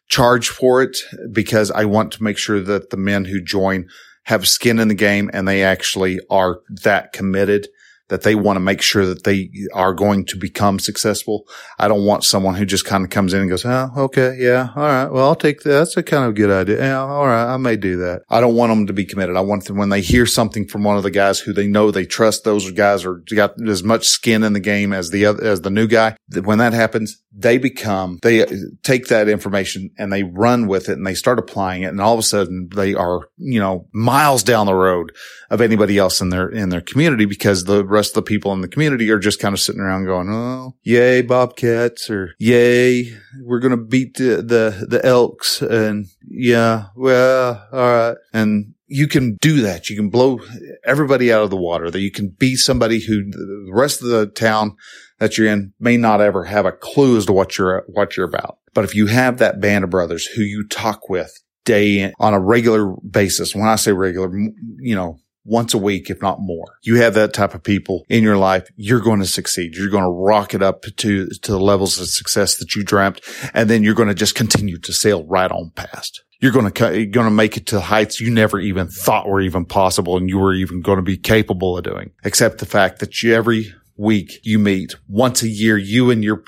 charge 0.10 0.50
for 0.50 0.82
it 0.82 0.98
because 1.32 1.72
I 1.72 1.86
want 1.86 2.12
to 2.13 2.24
make 2.24 2.38
sure 2.38 2.60
that 2.60 2.89
the 2.89 2.98
men 2.98 3.26
who 3.26 3.41
join 3.41 3.88
have 4.26 4.48
skin 4.48 4.80
in 4.80 4.88
the 4.88 4.94
game 4.94 5.30
and 5.34 5.48
they 5.48 5.63
actually 5.63 6.20
are 6.30 6.60
that 6.84 7.13
committed 7.13 7.67
that 8.12 8.24
they 8.24 8.36
want 8.36 8.58
to 8.58 8.60
make 8.60 8.82
sure 8.82 9.06
that 9.06 9.24
they 9.24 9.50
are 9.74 9.93
going 9.93 10.26
to 10.26 10.38
become 10.38 10.80
successful. 10.80 11.47
I 11.80 11.88
don't 11.88 12.06
want 12.06 12.26
someone 12.26 12.56
who 12.56 12.65
just 12.65 12.84
kind 12.84 13.06
of 13.06 13.10
comes 13.10 13.34
in 13.34 13.39
and 13.39 13.50
goes, 13.50 13.63
Oh, 13.63 13.89
okay. 13.95 14.36
Yeah. 14.38 14.67
All 14.76 14.84
right. 14.84 15.08
Well, 15.08 15.30
I'll 15.30 15.36
take 15.36 15.62
that. 15.62 15.69
That's 15.69 15.95
a 15.95 16.04
kind 16.04 16.26
of 16.26 16.36
good 16.36 16.52
idea. 16.52 16.80
Yeah. 16.80 17.00
All 17.00 17.26
right. 17.26 17.54
I 17.54 17.56
may 17.56 17.78
do 17.78 17.95
that. 17.97 18.24
I 18.30 18.41
don't 18.41 18.56
want 18.56 18.69
them 18.69 18.88
to 18.88 18.93
be 18.93 19.06
committed. 19.06 19.38
I 19.38 19.41
want 19.41 19.63
them 19.63 19.78
when 19.78 19.88
they 19.88 20.02
hear 20.02 20.26
something 20.26 20.67
from 20.67 20.84
one 20.84 20.97
of 20.97 21.04
the 21.04 21.10
guys 21.10 21.39
who 21.39 21.54
they 21.54 21.67
know 21.67 21.89
they 21.89 22.06
trust, 22.06 22.43
those 22.43 22.69
guys 22.71 23.06
are 23.06 23.24
got 23.34 23.54
as 23.65 23.82
much 23.82 24.08
skin 24.08 24.43
in 24.43 24.52
the 24.52 24.60
game 24.60 24.91
as 24.91 25.12
the 25.12 25.26
other, 25.26 25.41
as 25.45 25.62
the 25.62 25.69
new 25.69 25.88
guy. 25.88 26.17
When 26.43 26.58
that 26.58 26.74
happens, 26.74 27.24
they 27.34 27.58
become, 27.58 28.19
they 28.21 28.43
uh, 28.43 28.52
take 28.84 29.08
that 29.08 29.30
information 29.30 29.89
and 29.97 30.12
they 30.12 30.24
run 30.24 30.67
with 30.67 30.89
it 30.89 30.97
and 30.97 31.08
they 31.08 31.15
start 31.15 31.39
applying 31.39 31.84
it. 31.84 31.88
And 31.88 32.02
all 32.02 32.13
of 32.13 32.19
a 32.19 32.24
sudden 32.24 32.67
they 32.76 32.93
are, 32.93 33.30
you 33.38 33.62
know, 33.62 33.88
miles 33.93 34.43
down 34.43 34.65
the 34.65 34.76
road 34.76 35.13
of 35.50 35.62
anybody 35.62 35.97
else 35.97 36.19
in 36.19 36.30
their, 36.30 36.50
in 36.50 36.67
their 36.67 36.82
community 36.82 37.26
because 37.26 37.63
the 37.63 37.86
rest 38.01 38.17
of 38.17 38.25
the 38.25 38.27
people 38.27 38.51
in 38.51 38.61
the 38.61 38.67
community 38.67 39.11
are 39.11 39.19
just 39.19 39.39
kind 39.39 39.53
of 39.53 39.59
sitting 39.59 39.79
around 39.79 40.05
going, 40.05 40.27
Oh, 40.27 40.75
yay, 40.81 41.21
Bobcats 41.21 42.09
or 42.09 42.33
yay, 42.39 43.15
we're 43.43 43.59
going 43.59 43.77
to 43.77 43.77
beat 43.77 44.15
the, 44.15 44.37
the, 44.37 44.87
the 44.89 45.05
Elks. 45.05 45.61
And 45.61 46.07
yeah, 46.27 46.85
well, 46.95 47.67
all 47.71 47.79
right. 47.79 48.17
And 48.33 48.73
you 48.87 49.07
can 49.07 49.37
do 49.39 49.61
that. 49.61 49.87
You 49.87 49.95
can 49.95 50.09
blow 50.09 50.39
everybody 50.83 51.31
out 51.31 51.43
of 51.43 51.51
the 51.51 51.57
water 51.57 51.91
that 51.91 51.99
you 51.99 52.09
can 52.09 52.29
be 52.29 52.55
somebody 52.55 53.01
who 53.01 53.29
the 53.29 53.71
rest 53.71 54.01
of 54.01 54.07
the 54.07 54.25
town 54.25 54.75
that 55.19 55.37
you're 55.37 55.47
in 55.47 55.73
may 55.79 55.95
not 55.95 56.21
ever 56.21 56.45
have 56.45 56.65
a 56.65 56.71
clue 56.71 57.17
as 57.17 57.27
to 57.27 57.33
what 57.33 57.55
you're, 57.55 57.83
what 57.85 58.17
you're 58.17 58.27
about. 58.27 58.57
But 58.73 58.83
if 58.83 58.95
you 58.95 59.05
have 59.05 59.37
that 59.37 59.61
band 59.61 59.83
of 59.83 59.91
brothers 59.91 60.25
who 60.25 60.41
you 60.41 60.67
talk 60.67 61.07
with 61.07 61.31
day 61.65 61.99
in 61.99 62.13
on 62.19 62.33
a 62.33 62.39
regular 62.39 62.95
basis, 63.07 63.53
when 63.53 63.67
I 63.67 63.75
say 63.75 63.91
regular, 63.91 64.35
you 64.79 64.95
know, 64.95 65.19
once 65.43 65.73
a 65.73 65.77
week, 65.77 66.10
if 66.10 66.21
not 66.21 66.39
more. 66.39 66.77
You 66.84 66.97
have 66.97 67.13
that 67.15 67.34
type 67.34 67.54
of 67.54 67.63
people 67.63 68.06
in 68.10 68.23
your 68.23 68.38
life, 68.38 68.67
you're 68.75 68.99
going 68.99 69.19
to 69.19 69.25
succeed. 69.25 69.75
You're 69.75 69.89
going 69.89 70.04
to 70.04 70.10
rock 70.10 70.54
it 70.54 70.62
up 70.62 70.84
to, 70.84 71.27
to 71.27 71.51
the 71.51 71.60
levels 71.60 71.99
of 71.99 72.08
success 72.08 72.58
that 72.58 72.75
you 72.75 72.84
dreamt. 72.84 73.21
And 73.54 73.69
then 73.69 73.84
you're 73.84 73.95
going 73.95 74.10
to 74.10 74.15
just 74.15 74.36
continue 74.36 74.77
to 74.80 74.93
sail 74.93 75.25
right 75.25 75.51
on 75.51 75.71
past. 75.71 76.23
You're 76.39 76.51
going 76.51 76.71
to, 76.71 76.99
you're 76.99 77.06
going 77.08 77.27
to 77.27 77.32
make 77.32 77.58
it 77.58 77.67
to 77.67 77.80
heights 77.80 78.19
you 78.19 78.32
never 78.32 78.60
even 78.60 78.88
thought 78.88 79.27
were 79.27 79.41
even 79.41 79.65
possible 79.65 80.17
and 80.17 80.27
you 80.27 80.39
were 80.39 80.54
even 80.54 80.82
going 80.82 80.97
to 80.97 81.04
be 81.04 81.17
capable 81.17 81.77
of 81.77 81.84
doing, 81.84 82.12
except 82.23 82.58
the 82.58 82.65
fact 82.65 82.99
that 82.99 83.21
you 83.21 83.34
every 83.34 83.73
week 83.97 84.39
you 84.43 84.58
meet 84.58 84.95
once 85.08 85.43
a 85.43 85.47
year, 85.47 85.77
you 85.77 86.10
and 86.10 86.23
your 86.23 86.43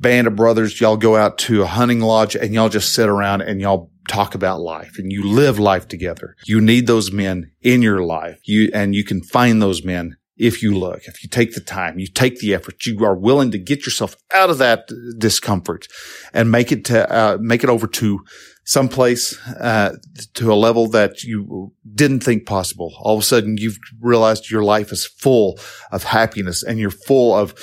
band 0.00 0.26
of 0.26 0.36
brothers, 0.36 0.80
y'all 0.80 0.96
go 0.96 1.16
out 1.16 1.38
to 1.38 1.62
a 1.62 1.66
hunting 1.66 2.00
lodge 2.00 2.34
and 2.34 2.52
y'all 2.52 2.68
just 2.68 2.92
sit 2.92 3.08
around 3.08 3.40
and 3.40 3.60
y'all 3.60 3.90
talk 4.06 4.34
about 4.34 4.60
life 4.60 4.98
and 4.98 5.12
you 5.12 5.26
live 5.26 5.58
life 5.58 5.88
together. 5.88 6.36
You 6.44 6.60
need 6.60 6.86
those 6.86 7.12
men 7.12 7.52
in 7.62 7.82
your 7.82 8.02
life. 8.02 8.38
You, 8.44 8.70
and 8.72 8.94
you 8.94 9.04
can 9.04 9.22
find 9.22 9.60
those 9.60 9.84
men 9.84 10.16
if 10.36 10.62
you 10.62 10.76
look, 10.76 11.04
if 11.04 11.22
you 11.22 11.28
take 11.28 11.54
the 11.54 11.60
time, 11.60 11.98
you 11.98 12.06
take 12.06 12.40
the 12.40 12.54
effort, 12.54 12.84
you 12.84 13.02
are 13.04 13.16
willing 13.16 13.50
to 13.52 13.58
get 13.58 13.86
yourself 13.86 14.16
out 14.34 14.50
of 14.50 14.58
that 14.58 14.88
discomfort 15.18 15.86
and 16.34 16.50
make 16.50 16.70
it 16.70 16.84
to, 16.86 17.10
uh, 17.10 17.38
make 17.40 17.64
it 17.64 17.70
over 17.70 17.86
to 17.86 18.20
someplace 18.66 19.40
uh, 19.46 19.96
to 20.34 20.52
a 20.52 20.54
level 20.54 20.88
that 20.88 21.22
you 21.22 21.72
didn't 21.94 22.20
think 22.20 22.46
possible. 22.46 22.92
All 22.98 23.14
of 23.14 23.22
a 23.22 23.24
sudden, 23.24 23.56
you've 23.56 23.78
realized 24.00 24.50
your 24.50 24.64
life 24.64 24.90
is 24.90 25.06
full 25.06 25.58
of 25.92 26.02
happiness 26.02 26.64
and 26.64 26.78
you're 26.78 26.90
full 26.90 27.34
of 27.34 27.54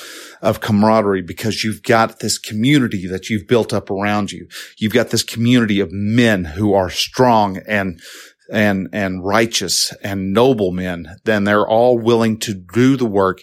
of 0.42 0.60
camaraderie 0.60 1.22
because 1.22 1.64
you've 1.64 1.84
got 1.84 2.20
this 2.20 2.38
community 2.38 3.08
that 3.08 3.30
you've 3.30 3.48
built 3.48 3.74
up 3.74 3.90
around 3.90 4.32
you. 4.32 4.48
You've 4.78 4.94
got 4.94 5.10
this 5.10 5.24
community 5.24 5.80
of 5.80 5.92
men 5.92 6.46
who 6.46 6.74
are 6.74 6.90
strong 6.90 7.58
and 7.68 8.02
and 8.52 8.90
and 8.92 9.24
righteous 9.24 9.94
and 10.04 10.34
noble 10.34 10.72
men, 10.72 11.16
then 11.24 11.44
they're 11.44 11.68
all 11.68 11.98
willing 11.98 12.38
to 12.40 12.54
do 12.54 12.98
the 12.98 13.06
work 13.06 13.42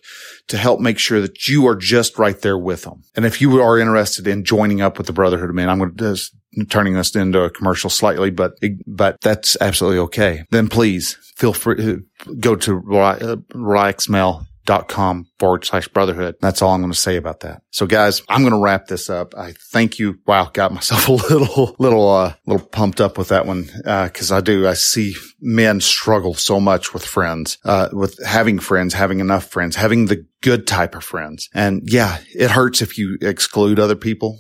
to 0.49 0.57
help 0.57 0.81
make 0.81 0.99
sure 0.99 1.21
that 1.21 1.47
you 1.49 1.67
are 1.67 1.77
just 1.77 2.19
right 2.19 2.41
there 2.41 2.59
with 2.59 2.83
them. 2.83 3.03
And 3.15 3.25
if 3.25 3.41
you 3.41 3.61
are 3.61 3.79
interested 3.79 4.27
in 4.27 4.45
joining 4.45 4.81
up 4.81 4.99
with 4.99 5.07
the 5.07 5.13
Brotherhood 5.13 5.51
of 5.51 5.55
Men, 5.55 5.69
I'm 5.69 5.79
going 5.79 5.97
to 5.97 6.11
just 6.11 6.35
turning 6.69 6.95
this 6.95 7.15
into 7.15 7.43
a 7.43 7.51
commercial 7.51 7.91
slightly, 7.91 8.31
but 8.31 8.55
but 8.87 9.21
that's 9.21 9.57
absolutely 9.61 9.99
okay. 10.01 10.45
Then 10.51 10.69
please 10.69 11.17
feel 11.37 11.53
free 11.53 11.77
to 11.77 12.05
go 12.39 12.57
to 12.57 12.81
relaxedmale 12.81 14.47
dot 14.65 14.89
com 14.89 15.27
forward 15.39 15.65
slash 15.65 15.89
brotherhood. 15.89 16.37
That's 16.41 16.63
all 16.63 16.75
I'm 16.75 16.81
going 16.81 16.93
to 16.93 16.99
say 16.99 17.17
about 17.17 17.41
that. 17.41 17.63
So 17.71 17.87
guys, 17.87 18.23
I'm 18.29 18.43
going 18.43 18.53
to 18.53 18.61
wrap 18.61 18.87
this 18.87 19.11
up. 19.11 19.35
I 19.37 19.55
thank 19.73 19.99
you. 19.99 20.19
Wow. 20.27 20.51
Got 20.53 20.73
myself 20.73 21.09
a 21.09 21.13
little, 21.13 21.77
little, 21.79 22.09
uh, 22.09 22.35
little 22.47 22.67
pumped 22.67 23.01
up 23.01 23.19
with 23.19 23.29
that 23.29 23.47
one. 23.47 23.69
Uh, 23.85 24.09
cause 24.13 24.31
I 24.31 24.41
do, 24.41 24.69
I 24.69 24.75
see 24.75 25.15
men 25.41 25.81
struggle 25.81 26.35
so 26.35 26.61
much 26.61 26.93
with 26.93 27.05
friends, 27.05 27.59
uh, 27.65 27.89
with 27.93 28.19
having 28.25 28.59
friends, 28.59 28.95
having 28.95 29.21
enough 29.21 29.47
friends, 29.47 29.77
having 29.77 30.07
the 30.07 30.27
good 30.43 30.67
type 30.67 30.95
of 30.95 31.05
friends. 31.05 31.49
And 31.55 31.83
yeah, 31.85 32.19
it 32.35 32.51
hurts 32.51 32.83
if 32.83 32.99
you 32.99 33.19
exclude 33.21 33.79
other 33.79 33.97
people. 33.97 34.39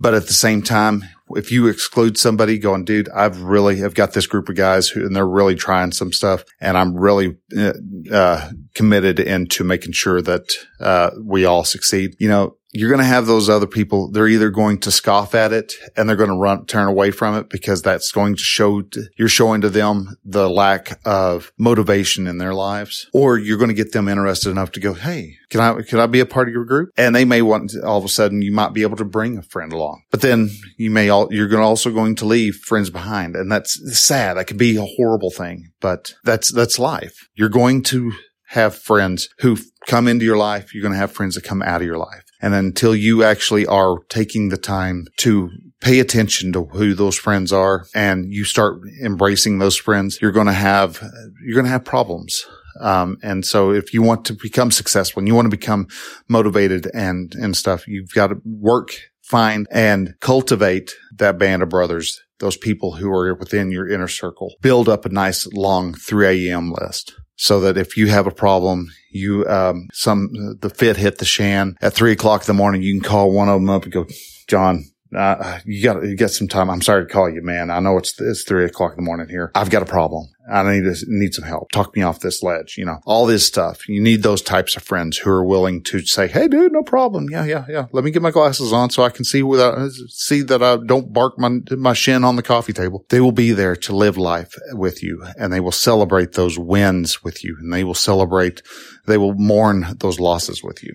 But 0.00 0.14
at 0.14 0.26
the 0.26 0.32
same 0.32 0.62
time, 0.62 1.04
if 1.30 1.50
you 1.50 1.66
exclude 1.66 2.16
somebody 2.16 2.58
going, 2.58 2.84
dude, 2.84 3.08
I've 3.08 3.42
really, 3.42 3.84
I've 3.84 3.94
got 3.94 4.12
this 4.12 4.26
group 4.26 4.48
of 4.48 4.56
guys 4.56 4.88
who, 4.88 5.04
and 5.04 5.14
they're 5.14 5.26
really 5.26 5.56
trying 5.56 5.92
some 5.92 6.12
stuff 6.12 6.44
and 6.60 6.76
I'm 6.78 6.96
really, 6.96 7.36
uh, 7.56 7.72
uh 8.10 8.50
committed 8.74 9.18
into 9.20 9.64
making 9.64 9.92
sure 9.92 10.22
that, 10.22 10.50
uh, 10.80 11.10
we 11.22 11.44
all 11.44 11.64
succeed. 11.64 12.14
You 12.18 12.28
know, 12.28 12.56
you're 12.72 12.90
going 12.90 13.00
to 13.00 13.06
have 13.06 13.26
those 13.26 13.48
other 13.48 13.66
people. 13.66 14.10
They're 14.10 14.28
either 14.28 14.50
going 14.50 14.80
to 14.80 14.90
scoff 14.90 15.34
at 15.34 15.52
it 15.52 15.72
and 15.96 16.08
they're 16.08 16.16
going 16.16 16.30
to 16.30 16.36
run, 16.36 16.66
turn 16.66 16.86
away 16.86 17.10
from 17.10 17.34
it 17.36 17.48
because 17.48 17.80
that's 17.80 18.12
going 18.12 18.36
to 18.36 18.42
show, 18.42 18.82
you're 19.16 19.28
showing 19.28 19.62
to 19.62 19.70
them 19.70 20.16
the 20.24 20.50
lack 20.50 21.00
of 21.06 21.50
motivation 21.58 22.26
in 22.26 22.38
their 22.38 22.52
lives, 22.52 23.08
or 23.14 23.38
you're 23.38 23.56
going 23.56 23.68
to 23.68 23.74
get 23.74 23.92
them 23.92 24.08
interested 24.08 24.50
enough 24.50 24.72
to 24.72 24.80
go, 24.80 24.92
Hey, 24.92 25.36
can 25.48 25.60
I, 25.60 25.80
can 25.82 25.98
I 25.98 26.06
be 26.06 26.20
a 26.20 26.26
part 26.26 26.48
of 26.48 26.52
your 26.52 26.66
group? 26.66 26.90
And 26.96 27.16
they 27.16 27.24
may 27.24 27.40
want 27.40 27.70
to, 27.70 27.86
all 27.86 27.98
of 27.98 28.04
a 28.04 28.08
sudden 28.08 28.42
you 28.42 28.52
might 28.52 28.74
be 28.74 28.82
able 28.82 28.98
to 28.98 29.04
bring 29.04 29.38
a 29.38 29.42
friend 29.42 29.72
along, 29.72 30.02
but 30.10 30.20
then 30.20 30.50
you 30.76 30.90
may 30.90 31.08
all, 31.08 31.32
you're 31.32 31.48
going 31.48 31.62
also 31.62 31.90
going 31.90 32.16
to 32.16 32.26
leave 32.26 32.56
friends 32.56 32.90
behind. 32.90 33.34
And 33.34 33.50
that's 33.50 33.98
sad. 33.98 34.36
That 34.36 34.46
could 34.46 34.58
be 34.58 34.76
a 34.76 34.84
horrible 34.84 35.30
thing, 35.30 35.70
but 35.80 36.12
that's, 36.24 36.52
that's 36.52 36.78
life. 36.78 37.28
You're 37.34 37.48
going 37.48 37.82
to 37.84 38.12
have 38.48 38.74
friends 38.76 39.28
who 39.40 39.58
come 39.86 40.08
into 40.08 40.24
your 40.24 40.36
life. 40.36 40.74
You're 40.74 40.82
going 40.82 40.92
to 40.92 40.98
have 40.98 41.12
friends 41.12 41.34
that 41.34 41.44
come 41.44 41.62
out 41.62 41.80
of 41.80 41.86
your 41.86 41.98
life. 41.98 42.24
And 42.40 42.54
until 42.54 42.94
you 42.94 43.24
actually 43.24 43.66
are 43.66 43.98
taking 44.08 44.48
the 44.48 44.56
time 44.56 45.06
to 45.18 45.50
pay 45.80 46.00
attention 46.00 46.52
to 46.52 46.64
who 46.64 46.94
those 46.94 47.16
friends 47.16 47.52
are 47.52 47.86
and 47.94 48.32
you 48.32 48.44
start 48.44 48.80
embracing 49.02 49.58
those 49.58 49.76
friends, 49.76 50.18
you're 50.20 50.32
going 50.32 50.46
to 50.46 50.52
have, 50.52 51.02
you're 51.44 51.54
going 51.54 51.66
to 51.66 51.70
have 51.70 51.84
problems. 51.84 52.46
Um, 52.80 53.16
and 53.22 53.44
so 53.44 53.72
if 53.72 53.92
you 53.92 54.02
want 54.02 54.24
to 54.26 54.34
become 54.34 54.70
successful 54.70 55.20
and 55.20 55.28
you 55.28 55.34
want 55.34 55.46
to 55.46 55.56
become 55.56 55.88
motivated 56.28 56.88
and, 56.94 57.34
and 57.34 57.56
stuff, 57.56 57.88
you've 57.88 58.12
got 58.14 58.28
to 58.28 58.36
work, 58.44 58.90
find 59.22 59.66
and 59.70 60.14
cultivate 60.20 60.94
that 61.16 61.38
band 61.38 61.62
of 61.62 61.68
brothers, 61.68 62.20
those 62.38 62.56
people 62.56 62.92
who 62.92 63.10
are 63.10 63.34
within 63.34 63.72
your 63.72 63.88
inner 63.88 64.08
circle. 64.08 64.54
Build 64.62 64.88
up 64.88 65.04
a 65.04 65.08
nice 65.08 65.46
long 65.48 65.92
3 65.94 66.48
a.m. 66.48 66.72
list 66.72 67.14
so 67.38 67.60
that 67.60 67.78
if 67.78 67.96
you 67.96 68.08
have 68.08 68.26
a 68.26 68.32
problem, 68.32 68.90
you, 69.10 69.46
um, 69.46 69.88
some, 69.92 70.56
the 70.60 70.68
fit 70.68 70.96
hit 70.96 71.18
the 71.18 71.24
shan 71.24 71.76
at 71.80 71.94
three 71.94 72.12
o'clock 72.12 72.42
in 72.42 72.46
the 72.46 72.54
morning, 72.54 72.82
you 72.82 72.92
can 72.92 73.08
call 73.08 73.32
one 73.32 73.48
of 73.48 73.54
them 73.54 73.70
up 73.70 73.84
and 73.84 73.92
go, 73.92 74.06
John, 74.48 74.84
uh, 75.16 75.60
you 75.64 75.82
got 75.82 76.02
you 76.04 76.16
got 76.16 76.30
some 76.30 76.48
time. 76.48 76.68
I'm 76.68 76.82
sorry 76.82 77.06
to 77.06 77.12
call 77.12 77.30
you, 77.30 77.42
man. 77.42 77.70
I 77.70 77.80
know 77.80 77.96
it's 77.96 78.20
it's 78.20 78.42
three 78.42 78.64
o'clock 78.66 78.92
in 78.92 78.96
the 78.96 79.02
morning 79.06 79.28
here. 79.28 79.50
I've 79.54 79.70
got 79.70 79.82
a 79.82 79.86
problem. 79.86 80.28
I 80.50 80.62
need 80.72 80.84
to 80.84 80.96
need 81.06 81.34
some 81.34 81.44
help. 81.44 81.70
Talk 81.70 81.94
me 81.94 82.02
off 82.02 82.20
this 82.20 82.42
ledge. 82.42 82.76
You 82.78 82.86
know, 82.86 83.00
all 83.04 83.26
this 83.26 83.46
stuff. 83.46 83.88
You 83.88 84.00
need 84.00 84.22
those 84.22 84.42
types 84.42 84.76
of 84.76 84.82
friends 84.82 85.18
who 85.18 85.30
are 85.30 85.44
willing 85.44 85.82
to 85.84 86.00
say, 86.00 86.28
"Hey, 86.28 86.48
dude, 86.48 86.72
no 86.72 86.82
problem. 86.82 87.28
Yeah, 87.30 87.44
yeah, 87.44 87.64
yeah. 87.68 87.86
Let 87.92 88.04
me 88.04 88.10
get 88.10 88.22
my 88.22 88.30
glasses 88.30 88.72
on 88.72 88.90
so 88.90 89.02
I 89.02 89.10
can 89.10 89.24
see 89.24 89.42
without 89.42 89.90
see 90.08 90.42
that 90.42 90.62
I 90.62 90.76
don't 90.76 91.12
bark 91.12 91.38
my 91.38 91.60
my 91.70 91.92
shin 91.92 92.24
on 92.24 92.36
the 92.36 92.42
coffee 92.42 92.72
table." 92.72 93.04
They 93.08 93.20
will 93.20 93.32
be 93.32 93.52
there 93.52 93.76
to 93.76 93.94
live 93.94 94.16
life 94.16 94.54
with 94.72 95.02
you, 95.02 95.24
and 95.38 95.52
they 95.52 95.60
will 95.60 95.72
celebrate 95.72 96.32
those 96.32 96.58
wins 96.58 97.22
with 97.22 97.44
you, 97.44 97.56
and 97.60 97.72
they 97.72 97.84
will 97.84 97.94
celebrate. 97.94 98.62
They 99.06 99.18
will 99.18 99.34
mourn 99.34 99.96
those 99.98 100.20
losses 100.20 100.62
with 100.62 100.82
you. 100.82 100.94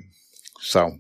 So 0.62 0.92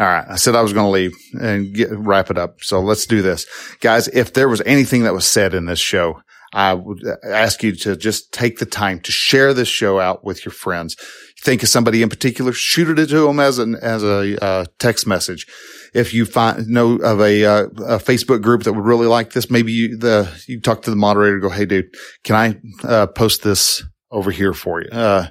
All 0.00 0.06
right. 0.06 0.26
I 0.28 0.36
said 0.36 0.56
I 0.56 0.62
was 0.62 0.72
going 0.72 0.86
to 0.86 0.90
leave 0.90 1.14
and 1.34 1.72
get, 1.72 1.90
wrap 1.92 2.30
it 2.30 2.38
up. 2.38 2.62
So 2.62 2.80
let's 2.80 3.06
do 3.06 3.22
this. 3.22 3.46
Guys, 3.80 4.08
if 4.08 4.32
there 4.32 4.48
was 4.48 4.60
anything 4.66 5.04
that 5.04 5.14
was 5.14 5.26
said 5.26 5.54
in 5.54 5.66
this 5.66 5.78
show, 5.78 6.20
I 6.54 6.72
would 6.74 7.04
ask 7.24 7.64
you 7.64 7.72
to 7.72 7.96
just 7.96 8.32
take 8.32 8.58
the 8.58 8.64
time 8.64 9.00
to 9.00 9.10
share 9.10 9.52
this 9.52 9.66
show 9.66 9.98
out 9.98 10.24
with 10.24 10.44
your 10.44 10.52
friends. 10.52 10.96
Think 11.42 11.64
of 11.64 11.68
somebody 11.68 12.00
in 12.00 12.08
particular, 12.08 12.52
shoot 12.52 12.96
it 12.96 13.08
to 13.08 13.26
them 13.26 13.40
as 13.40 13.58
an, 13.58 13.74
as 13.74 14.04
a 14.04 14.42
uh, 14.42 14.64
text 14.78 15.04
message. 15.04 15.48
If 15.94 16.14
you 16.14 16.24
find 16.24 16.68
know 16.68 16.94
of 16.96 17.20
a, 17.20 17.44
uh, 17.44 17.62
a 17.64 17.98
Facebook 17.98 18.40
group 18.40 18.62
that 18.62 18.72
would 18.72 18.84
really 18.84 19.08
like 19.08 19.32
this, 19.32 19.50
maybe 19.50 19.72
you, 19.72 19.96
the, 19.98 20.32
you 20.46 20.60
talk 20.60 20.82
to 20.82 20.90
the 20.90 20.96
moderator, 20.96 21.40
go, 21.40 21.48
Hey 21.48 21.66
dude, 21.66 21.92
can 22.22 22.36
I, 22.36 22.86
uh, 22.86 23.08
post 23.08 23.42
this 23.42 23.82
over 24.12 24.30
here 24.30 24.52
for 24.52 24.80
you? 24.80 24.90
Uh, 24.90 25.30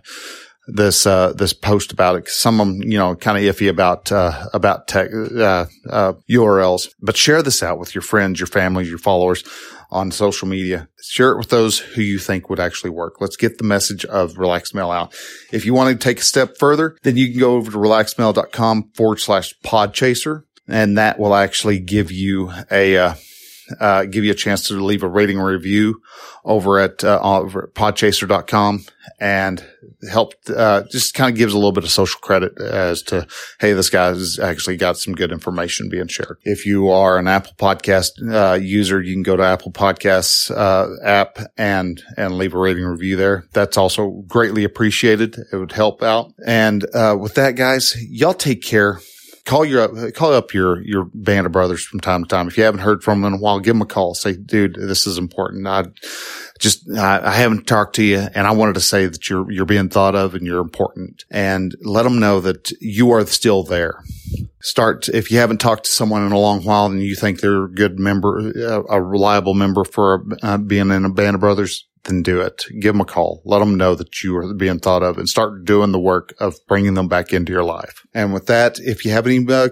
this 0.67 1.05
uh, 1.05 1.33
this 1.33 1.51
post 1.51 1.91
about 1.91 2.15
it. 2.15 2.29
Some 2.29 2.61
of 2.61 2.67
them, 2.67 2.83
you 2.83 2.97
know, 2.97 3.15
kind 3.15 3.37
of 3.37 3.55
iffy 3.55 3.69
about 3.69 4.13
uh, 4.13 4.47
about 4.53 4.87
tech 4.87 5.09
uh, 5.11 5.65
URLs, 6.29 6.87
uh, 6.87 6.91
but 7.01 7.17
share 7.17 7.43
this 7.43 7.61
out 7.61 7.79
with 7.79 7.93
your 7.93 8.01
friends, 8.01 8.39
your 8.39 8.47
family, 8.47 8.85
your 8.85 8.97
followers 8.97 9.43
on 9.93 10.11
social 10.11 10.47
media. 10.47 10.89
Share 11.01 11.31
it 11.31 11.37
with 11.37 11.49
those 11.49 11.79
who 11.79 12.01
you 12.01 12.19
think 12.19 12.49
would 12.49 12.59
actually 12.59 12.89
work. 12.89 13.21
Let's 13.21 13.37
get 13.37 13.57
the 13.57 13.63
message 13.63 14.03
of 14.05 14.37
Relaxed 14.37 14.73
Male 14.73 14.91
out. 14.91 15.15
If 15.51 15.65
you 15.65 15.73
want 15.73 15.91
to 15.91 16.03
take 16.03 16.19
a 16.19 16.23
step 16.23 16.57
further, 16.57 16.97
then 17.03 17.15
you 17.15 17.29
can 17.29 17.39
go 17.39 17.55
over 17.55 17.71
to 17.71 17.77
relaxedmale.com 17.77 18.91
forward 18.95 19.19
slash 19.19 19.53
podchaser, 19.63 20.43
and 20.67 20.97
that 20.97 21.19
will 21.19 21.35
actually 21.35 21.79
give 21.79 22.11
you 22.11 22.51
a 22.71 22.97
uh, 22.97 23.13
uh, 23.79 24.05
give 24.05 24.23
you 24.23 24.31
a 24.31 24.35
chance 24.35 24.67
to 24.67 24.73
leave 24.73 25.03
a 25.03 25.07
rating 25.07 25.39
review 25.39 26.01
over 26.45 26.79
at, 26.79 27.03
uh, 27.03 27.19
over 27.21 27.71
podchaser.com 27.73 28.85
and 29.19 29.65
help, 30.09 30.33
uh, 30.55 30.83
just 30.91 31.13
kind 31.13 31.29
of 31.31 31.37
gives 31.37 31.53
a 31.53 31.57
little 31.57 31.71
bit 31.71 31.83
of 31.83 31.91
social 31.91 32.19
credit 32.19 32.59
as 32.59 33.01
to, 33.03 33.25
Hey, 33.59 33.73
this 33.73 33.89
guy's 33.89 34.39
actually 34.39 34.77
got 34.77 34.97
some 34.97 35.13
good 35.13 35.31
information 35.31 35.89
being 35.89 36.07
shared. 36.07 36.37
If 36.43 36.65
you 36.65 36.89
are 36.89 37.17
an 37.17 37.27
Apple 37.27 37.53
podcast, 37.57 38.11
uh, 38.29 38.55
user, 38.55 39.01
you 39.01 39.13
can 39.13 39.23
go 39.23 39.37
to 39.37 39.43
Apple 39.43 39.71
podcasts, 39.71 40.51
uh, 40.51 40.87
app 41.03 41.39
and, 41.57 42.01
and 42.17 42.37
leave 42.37 42.53
a 42.53 42.59
rating 42.59 42.83
review 42.83 43.15
there. 43.15 43.45
That's 43.53 43.77
also 43.77 44.23
greatly 44.27 44.63
appreciated. 44.63 45.37
It 45.51 45.55
would 45.55 45.71
help 45.71 46.03
out. 46.03 46.33
And, 46.45 46.85
uh, 46.93 47.17
with 47.19 47.35
that, 47.35 47.55
guys, 47.55 47.95
y'all 48.09 48.33
take 48.33 48.61
care 48.61 48.99
call 49.45 49.65
your 49.65 50.11
call 50.11 50.33
up 50.33 50.53
your 50.53 50.81
your 50.81 51.05
band 51.13 51.45
of 51.45 51.51
brothers 51.51 51.83
from 51.83 51.99
time 51.99 52.23
to 52.23 52.27
time. 52.27 52.47
If 52.47 52.57
you 52.57 52.63
haven't 52.63 52.81
heard 52.81 53.03
from 53.03 53.21
them 53.21 53.33
in 53.33 53.39
a 53.39 53.41
while, 53.41 53.59
give 53.59 53.75
them 53.75 53.81
a 53.81 53.85
call. 53.85 54.13
Say, 54.13 54.35
dude, 54.35 54.75
this 54.75 55.05
is 55.05 55.17
important. 55.17 55.67
I 55.67 55.85
just 56.59 56.89
I, 56.91 57.27
I 57.27 57.31
haven't 57.31 57.67
talked 57.67 57.95
to 57.95 58.03
you, 58.03 58.27
and 58.33 58.47
I 58.47 58.51
wanted 58.51 58.75
to 58.75 58.81
say 58.81 59.05
that 59.05 59.29
you're 59.29 59.49
you're 59.51 59.65
being 59.65 59.89
thought 59.89 60.15
of 60.15 60.35
and 60.35 60.45
you're 60.45 60.61
important, 60.61 61.25
and 61.29 61.75
let 61.81 62.03
them 62.03 62.19
know 62.19 62.39
that 62.39 62.71
you 62.79 63.11
are 63.11 63.25
still 63.25 63.63
there. 63.63 64.03
Start 64.61 65.09
if 65.09 65.29
you 65.29 65.39
haven't 65.39 65.59
talked 65.59 65.85
to 65.85 65.91
someone 65.91 66.25
in 66.25 66.31
a 66.31 66.39
long 66.39 66.63
while 66.63 66.85
and 66.85 67.03
you 67.03 67.15
think 67.15 67.41
they're 67.41 67.65
a 67.65 67.71
good 67.71 67.99
member, 67.99 68.51
a 68.89 69.01
reliable 69.01 69.53
member 69.53 69.83
for 69.83 70.25
uh, 70.41 70.57
being 70.57 70.89
in 70.89 71.03
a 71.03 71.09
band 71.09 71.35
of 71.35 71.41
brothers 71.41 71.85
then 72.05 72.21
do 72.21 72.41
it. 72.41 72.65
Give 72.79 72.93
them 72.93 73.01
a 73.01 73.05
call. 73.05 73.41
Let 73.45 73.59
them 73.59 73.75
know 73.75 73.95
that 73.95 74.23
you 74.23 74.35
are 74.37 74.53
being 74.53 74.79
thought 74.79 75.03
of 75.03 75.17
and 75.17 75.27
start 75.27 75.65
doing 75.65 75.91
the 75.91 75.99
work 75.99 76.33
of 76.39 76.55
bringing 76.67 76.93
them 76.93 77.07
back 77.07 77.33
into 77.33 77.51
your 77.51 77.63
life. 77.63 78.05
And 78.13 78.33
with 78.33 78.47
that, 78.47 78.79
if 78.79 79.05
you 79.05 79.11
have 79.11 79.25
any 79.25 79.45
uh, 79.47 79.69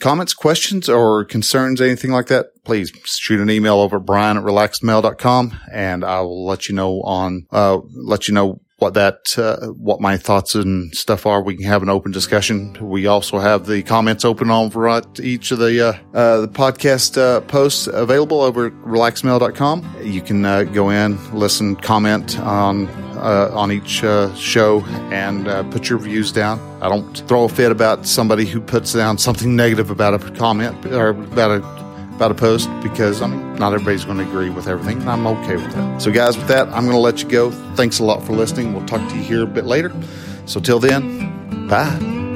comments, 0.00 0.34
questions, 0.34 0.88
or 0.88 1.24
concerns, 1.24 1.80
anything 1.80 2.10
like 2.10 2.26
that, 2.26 2.46
please 2.64 2.92
shoot 3.04 3.40
an 3.40 3.50
email 3.50 3.76
over 3.80 3.96
at 3.98 4.06
brian 4.06 4.36
at 4.36 4.44
relaxedmale.com 4.44 5.58
and 5.72 6.04
I 6.04 6.20
will 6.20 6.46
let 6.46 6.68
you 6.68 6.74
know 6.74 7.00
on, 7.02 7.46
uh, 7.50 7.78
let 7.94 8.28
you 8.28 8.34
know 8.34 8.60
what 8.78 8.94
that, 8.94 9.36
uh, 9.36 9.66
what 9.72 10.00
my 10.00 10.16
thoughts 10.16 10.54
and 10.54 10.94
stuff 10.94 11.26
are. 11.26 11.42
We 11.42 11.56
can 11.56 11.64
have 11.64 11.82
an 11.82 11.88
open 11.88 12.12
discussion. 12.12 12.76
We 12.80 13.06
also 13.06 13.38
have 13.38 13.66
the 13.66 13.82
comments 13.82 14.24
open 14.24 14.50
on 14.50 14.70
for 14.70 15.02
each 15.20 15.50
of 15.50 15.58
the, 15.58 15.88
uh, 15.88 16.16
uh, 16.16 16.40
the 16.42 16.48
podcast, 16.48 17.18
uh, 17.18 17.40
posts 17.42 17.88
available 17.88 18.40
over 18.40 18.66
at 18.66 18.72
relaxedmale.com. 18.74 19.96
You 20.02 20.22
can, 20.22 20.44
uh, 20.44 20.62
go 20.62 20.90
in, 20.90 21.18
listen, 21.36 21.74
comment 21.74 22.38
on, 22.38 22.86
uh, 23.16 23.50
on 23.52 23.72
each, 23.72 24.04
show 24.36 24.84
and, 25.10 25.48
put 25.72 25.88
your 25.88 25.98
views 25.98 26.30
down. 26.30 26.60
I 26.80 26.88
don't 26.88 27.26
throw 27.26 27.44
a 27.44 27.48
fit 27.48 27.72
about 27.72 28.06
somebody 28.06 28.46
who 28.46 28.60
puts 28.60 28.92
down 28.92 29.18
something 29.18 29.56
negative 29.56 29.90
about 29.90 30.14
a 30.14 30.30
comment 30.30 30.86
or 30.86 31.08
about 31.08 31.50
a 31.50 31.87
about 32.18 32.32
a 32.32 32.34
post 32.34 32.68
because 32.82 33.22
I 33.22 33.28
mean, 33.28 33.54
not 33.54 33.72
everybody's 33.72 34.04
going 34.04 34.18
to 34.18 34.24
agree 34.24 34.50
with 34.50 34.66
everything, 34.66 35.00
and 35.00 35.08
I'm 35.08 35.24
okay 35.24 35.54
with 35.54 35.72
that. 35.72 36.02
So, 36.02 36.10
guys, 36.10 36.36
with 36.36 36.48
that, 36.48 36.66
I'm 36.68 36.82
going 36.82 36.96
to 36.96 36.98
let 36.98 37.22
you 37.22 37.28
go. 37.28 37.52
Thanks 37.76 38.00
a 38.00 38.04
lot 38.04 38.24
for 38.24 38.32
listening. 38.32 38.72
We'll 38.72 38.86
talk 38.86 39.08
to 39.08 39.16
you 39.16 39.22
here 39.22 39.44
a 39.44 39.46
bit 39.46 39.66
later. 39.66 39.92
So, 40.44 40.58
till 40.58 40.80
then, 40.80 41.68
bye. 41.68 42.27